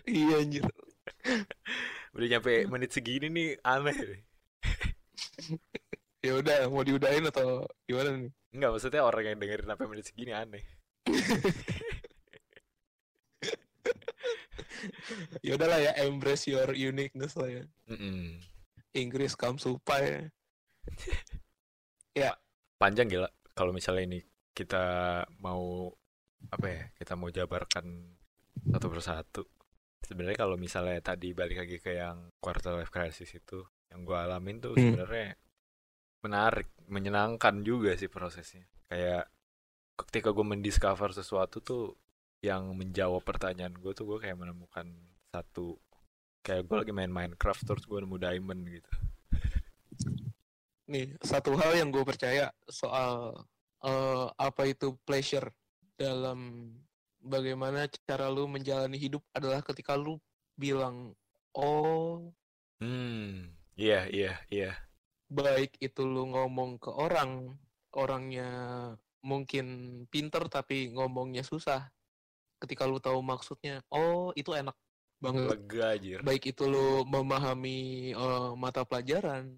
[0.07, 0.63] iya anjir.
[2.15, 3.97] Udah nyampe menit segini nih aneh.
[6.23, 10.33] ya udah mau diudahin atau gimana nih Enggak, maksudnya orang yang dengerin sampai menit segini
[10.33, 10.63] aneh.
[15.45, 18.39] ya udahlah ya embrace your uniqueness lah ya Mm-mm.
[18.93, 20.29] Inggris kamu supaya
[22.77, 23.25] Panjang gila
[23.57, 24.19] kalau misalnya ini
[24.53, 25.89] kita mau
[26.53, 26.83] apa ya?
[26.93, 27.89] Kita mau jabarkan
[28.69, 29.43] satu persatu.
[30.05, 34.61] Sebenarnya kalau misalnya tadi balik lagi ke yang quarter life crisis itu, yang gua alamin
[34.61, 34.93] tuh Hmm.
[34.93, 35.33] sebenarnya
[36.23, 38.65] menarik, menyenangkan juga sih prosesnya.
[38.87, 39.29] Kayak
[39.97, 41.97] ketika gue mendiscover sesuatu tuh
[42.45, 44.85] yang menjawab pertanyaan gue tuh gue kayak menemukan
[45.33, 45.81] satu
[46.45, 48.91] kayak gue lagi main Minecraft terus gue nemu diamond gitu.
[50.87, 53.35] nih satu hal yang gue percaya soal
[53.83, 55.49] eh, apa itu pleasure
[55.97, 56.71] dalam
[57.19, 60.21] bagaimana cara lu menjalani hidup adalah ketika lu
[60.55, 61.11] bilang
[61.57, 62.31] oh
[62.77, 64.86] Hmm, iya iya iya.
[65.27, 67.55] Baik itu lu ngomong ke orang
[67.95, 68.49] orangnya
[69.23, 69.65] mungkin
[70.07, 71.91] pinter tapi ngomongnya susah
[72.63, 74.73] ketika lu tahu maksudnya oh itu enak
[75.17, 76.19] banget Lega anjir.
[76.23, 79.51] baik itu lu memahami eh, mata pelajaran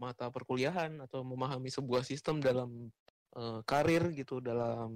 [0.00, 2.90] mata perkuliahan atau memahami sebuah sistem dalam
[3.36, 4.90] eh, karir gitu dalam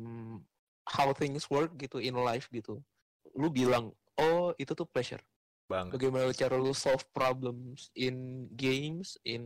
[0.88, 2.80] how things work gitu in life gitu
[3.36, 5.22] lu bilang oh itu tuh pleasure
[5.68, 5.92] Bang.
[5.92, 9.44] bagaimana cara lu solve problems in games in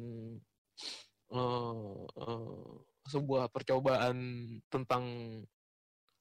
[1.33, 2.73] eh,
[3.09, 4.17] sebuah percobaan
[4.71, 5.05] tentang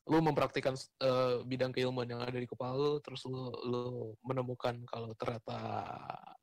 [0.09, 0.73] lu mempraktikkan
[1.05, 3.83] eh, bidang keilmuan yang ada di kepala lu terus lu, lu
[4.25, 5.57] menemukan kalau ternyata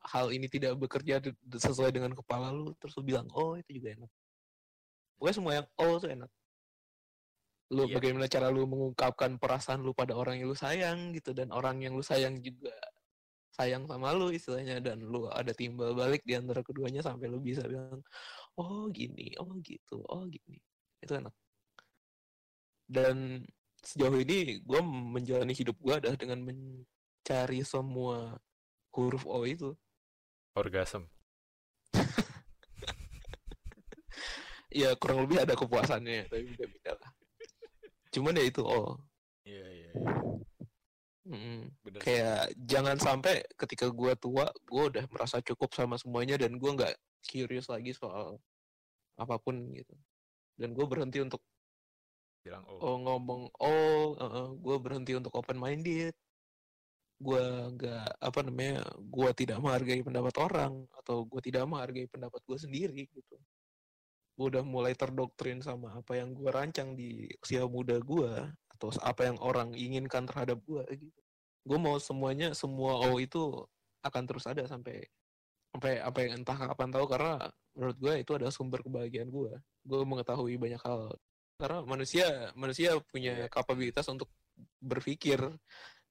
[0.06, 1.18] hal ini tidak bekerja
[1.59, 4.11] sesuai dengan kepala lu terus lu bilang oh itu juga enak
[5.18, 6.30] pokoknya semua yang oh itu enak
[7.68, 7.94] lu Iya.
[8.00, 11.92] bagaimana cara lu mengungkapkan perasaan lu pada orang yang lu sayang gitu dan orang yang
[11.92, 12.72] lu sayang juga
[13.55, 17.66] sayang sama lu istilahnya dan lu ada timbal balik di antara keduanya sampai lu bisa
[17.66, 17.99] bilang
[18.59, 20.59] oh gini oh gitu oh gini.
[21.03, 21.34] Itu enak.
[22.88, 23.44] Dan
[23.82, 28.38] sejauh ini gue menjalani hidup gue adalah dengan mencari semua
[28.94, 29.74] huruf O itu.
[30.59, 31.07] Orgasm.
[34.82, 37.11] ya kurang lebih ada kepuasannya tapi beda-beda lah.
[38.11, 38.99] Cuman ya itu O.
[39.46, 39.90] Iya iya.
[41.29, 41.68] Mm.
[41.85, 42.01] Bener.
[42.01, 46.97] kayak jangan sampai ketika gue tua gue udah merasa cukup sama semuanya dan gue nggak
[47.20, 48.41] curious lagi soal
[49.20, 49.93] apa pun gitu.
[50.57, 51.45] Dan gue berhenti untuk
[52.41, 54.16] bilang oh, oh ngomong oh
[54.57, 56.16] gue berhenti untuk open minded
[57.18, 62.59] gue nggak apa namanya gue tidak menghargai pendapat orang atau gue tidak menghargai pendapat gue
[62.59, 63.37] sendiri gitu.
[64.39, 68.33] Gue udah mulai terdoktrin sama apa yang gue rancang di usia muda gue
[68.79, 71.20] atau apa yang orang inginkan terhadap gue gitu.
[71.66, 73.66] Gue mau semuanya semua oh itu
[74.07, 75.03] akan terus ada sampai
[75.74, 79.53] sampai apa yang entah kapan tahu karena menurut gue itu adalah sumber kebahagiaan gue
[79.85, 81.11] gue mengetahui banyak hal.
[81.59, 84.31] Karena manusia manusia punya kapabilitas untuk
[84.79, 85.43] berpikir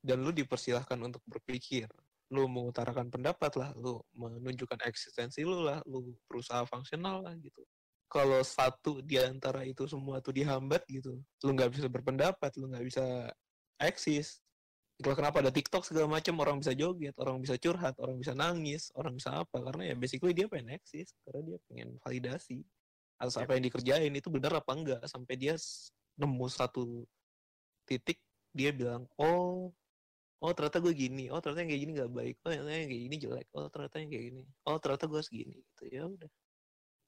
[0.03, 1.88] dan lu dipersilahkan untuk berpikir.
[2.36, 7.63] Lu mengutarakan pendapat lah lu menunjukkan eksistensi lu lah lu berusaha fungsional lah gitu
[8.08, 12.86] kalau satu di antara itu semua tuh dihambat gitu lu nggak bisa berpendapat lu nggak
[12.88, 13.05] bisa
[13.78, 14.41] eksis.
[14.97, 18.89] Kalau kenapa ada TikTok segala macam orang bisa joget orang bisa curhat orang bisa nangis
[18.97, 22.66] orang bisa apa karena ya basically dia pengen eksis karena dia pengen validasi
[23.22, 25.01] atas apa yang dikerjain itu benar apa enggak.
[25.05, 25.53] Sampai dia
[26.18, 27.05] nemu satu
[27.86, 28.18] titik
[28.58, 29.70] dia bilang oh
[30.41, 33.03] oh ternyata gue gini oh ternyata yang kayak gini gak baik oh ternyata yang kayak
[33.05, 35.84] gini jelek oh ternyata yang kayak gini oh ternyata gue segini gitu.
[35.93, 36.32] Ya udah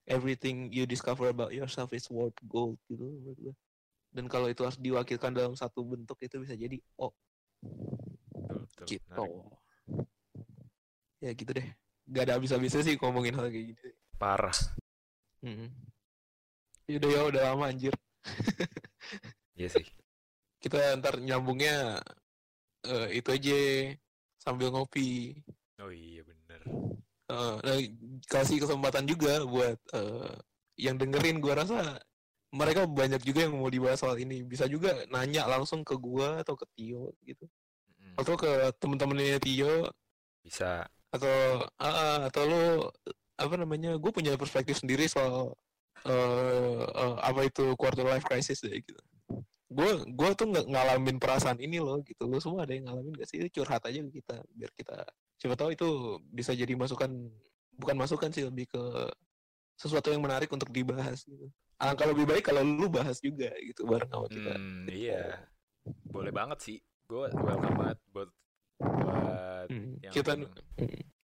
[0.09, 3.55] everything you discover about yourself is worth gold gitu menurut gue
[4.09, 7.13] dan kalau itu harus diwakilkan dalam satu bentuk itu bisa jadi oh
[8.49, 9.25] betul, gitu.
[11.19, 11.67] Ya gitu deh.
[12.09, 13.89] Gak ada habis-habisnya sih ngomongin hal kayak gini.
[14.15, 14.55] Parah.
[15.43, 15.69] Hmm.
[16.89, 17.93] Yaudah ya udah lama anjir.
[19.59, 19.83] Iya sih.
[20.63, 21.99] Kita ntar nyambungnya
[22.87, 23.59] uh, itu aja.
[24.39, 25.35] Sambil ngopi.
[25.83, 26.63] Oh iya bener.
[27.29, 27.77] Uh, nah,
[28.25, 30.33] kasih kesempatan juga buat uh,
[30.81, 32.01] yang dengerin gua rasa
[32.49, 34.41] mereka banyak juga yang mau dibahas soal ini.
[34.41, 37.45] Bisa juga nanya langsung ke gua atau ke Tio gitu.
[38.01, 38.17] Mm.
[38.17, 38.49] Atau ke
[38.81, 39.93] temen-temennya Tio.
[40.41, 40.89] Bisa.
[41.13, 41.29] Atau
[41.69, 42.63] uh, atau lo
[43.37, 43.95] apa namanya?
[44.01, 45.53] Gue punya perspektif sendiri soal
[46.05, 48.99] uh, uh, apa itu quarter life crisis deh gitu
[49.69, 53.29] gue gue tuh nggak ngalamin perasaan ini loh gitu lo semua ada yang ngalamin gak
[53.29, 54.97] sih curhat aja ke kita biar kita
[55.39, 57.09] siapa tahu itu bisa jadi masukan
[57.79, 58.83] bukan masukan sih lebih ke
[59.79, 61.47] sesuatu yang menarik untuk dibahas gitu.
[61.79, 64.53] Alangkah lebih baik kalau lu bahas juga gitu bareng sama kita.
[64.59, 65.47] Hmm, iya.
[66.11, 66.77] Boleh banget sih.
[67.07, 68.29] Gue welcome banget buat
[68.83, 70.35] buat hmm, yang kita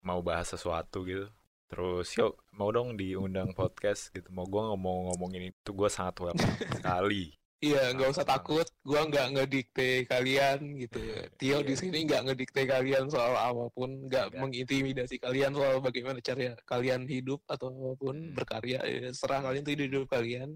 [0.02, 1.30] mau bahas sesuatu gitu.
[1.70, 4.26] Terus yuk mau dong diundang podcast gitu.
[4.34, 8.64] Mau gue ngomong-ngomongin itu gue sangat welcome sekali Iya, nggak usah takut.
[8.88, 10.96] Gua nggak ngedikte kalian gitu.
[11.04, 11.22] ya.
[11.36, 11.80] Tio di iya.
[11.84, 17.44] sini nggak ngedikte kalian soal apa pun, nggak mengintimidasi kalian soal bagaimana cara kalian hidup
[17.52, 18.36] atau apa pun hmm.
[18.36, 18.80] berkarya.
[18.88, 20.56] Ya, serah kalian tuh hidup, hidup kalian.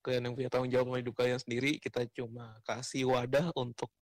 [0.00, 1.72] Kalian yang punya tanggung jawab sama hidup kalian sendiri.
[1.76, 3.92] Kita cuma kasih wadah untuk,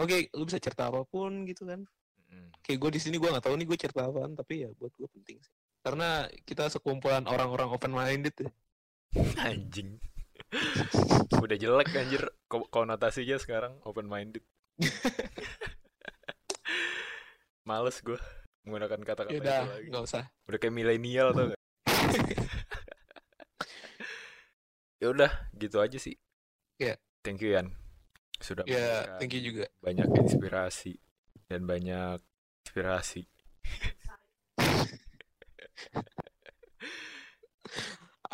[0.00, 1.84] oke, okay, lu bisa cerita apa pun gitu kan.
[2.32, 2.48] Hmm.
[2.64, 5.08] Kayak gue di sini gue nggak tahu nih gue cerita apaan, tapi ya buat gue
[5.20, 5.52] penting sih.
[5.84, 8.48] Karena kita sekumpulan orang-orang open minded ya.
[9.52, 10.00] Anjing.
[11.42, 14.42] Udah jelek anjir konotasinya sekarang open minded.
[17.68, 18.18] Males gue
[18.66, 19.90] menggunakan kata-kata itu lagi.
[19.90, 20.24] Gak usah.
[20.46, 21.54] Udah kayak milenial tuh
[25.02, 26.16] ya udah, gitu aja sih.
[26.80, 26.94] Ya.
[26.94, 26.96] Yeah.
[27.22, 27.72] Thank you Yan.
[28.38, 29.66] Sudah Ya, yeah, thank you juga.
[29.80, 31.00] Banyak inspirasi
[31.48, 32.20] dan banyak
[32.66, 33.26] inspirasi.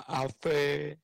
[0.07, 0.55] apa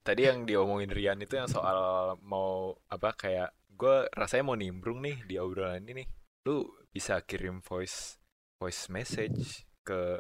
[0.03, 5.23] tadi yang diomongin Rian itu yang soal mau apa kayak gue rasanya mau nimbrung nih
[5.25, 6.09] di obrolan ini nih.
[6.47, 8.19] Lu bisa kirim voice
[8.59, 10.19] voice message ke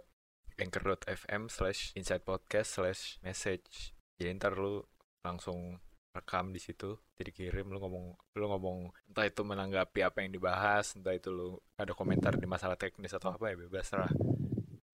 [0.58, 3.94] anchor.fm slash inside podcast slash message.
[4.18, 4.82] Jadi ntar lu
[5.22, 5.78] langsung
[6.14, 10.94] rekam di situ jadi kirim lu ngomong lu ngomong entah itu menanggapi apa yang dibahas
[10.94, 14.10] entah itu lu ada komentar di masalah teknis atau apa ya bebas lah.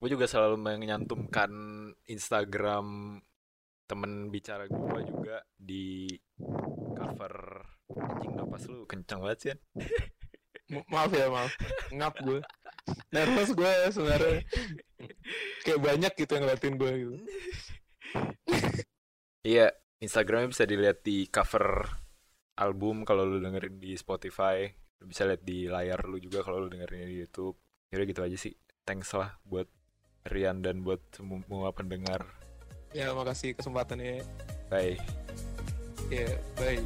[0.00, 1.52] Gue juga selalu menyantumkan
[2.08, 3.16] Instagram
[3.84, 6.08] temen bicara gue juga di
[6.96, 7.34] cover
[7.92, 9.54] anjing napas lu kencang banget sih
[10.88, 11.52] maaf ya maaf.
[11.92, 12.40] Ngap gue
[13.12, 14.40] nervous gue sebenarnya.
[15.64, 17.16] Kayak banyak gitu yang ngeliatin gue gitu.
[19.44, 21.84] Iya Instagramnya bisa dilihat di cover
[22.56, 24.64] album kalau lu dengerin di Spotify.
[24.72, 27.60] Lu bisa lihat di layar lu juga kalau lu dengerin di YouTube.
[27.92, 28.56] Jadi gitu aja sih.
[28.88, 29.68] Thanks lah buat
[30.24, 32.24] Rian dan buat semua pendengar
[32.94, 34.22] Ya, makasih kesempatannya.
[34.70, 34.94] Bye.
[36.14, 36.78] Ya, yeah, bye.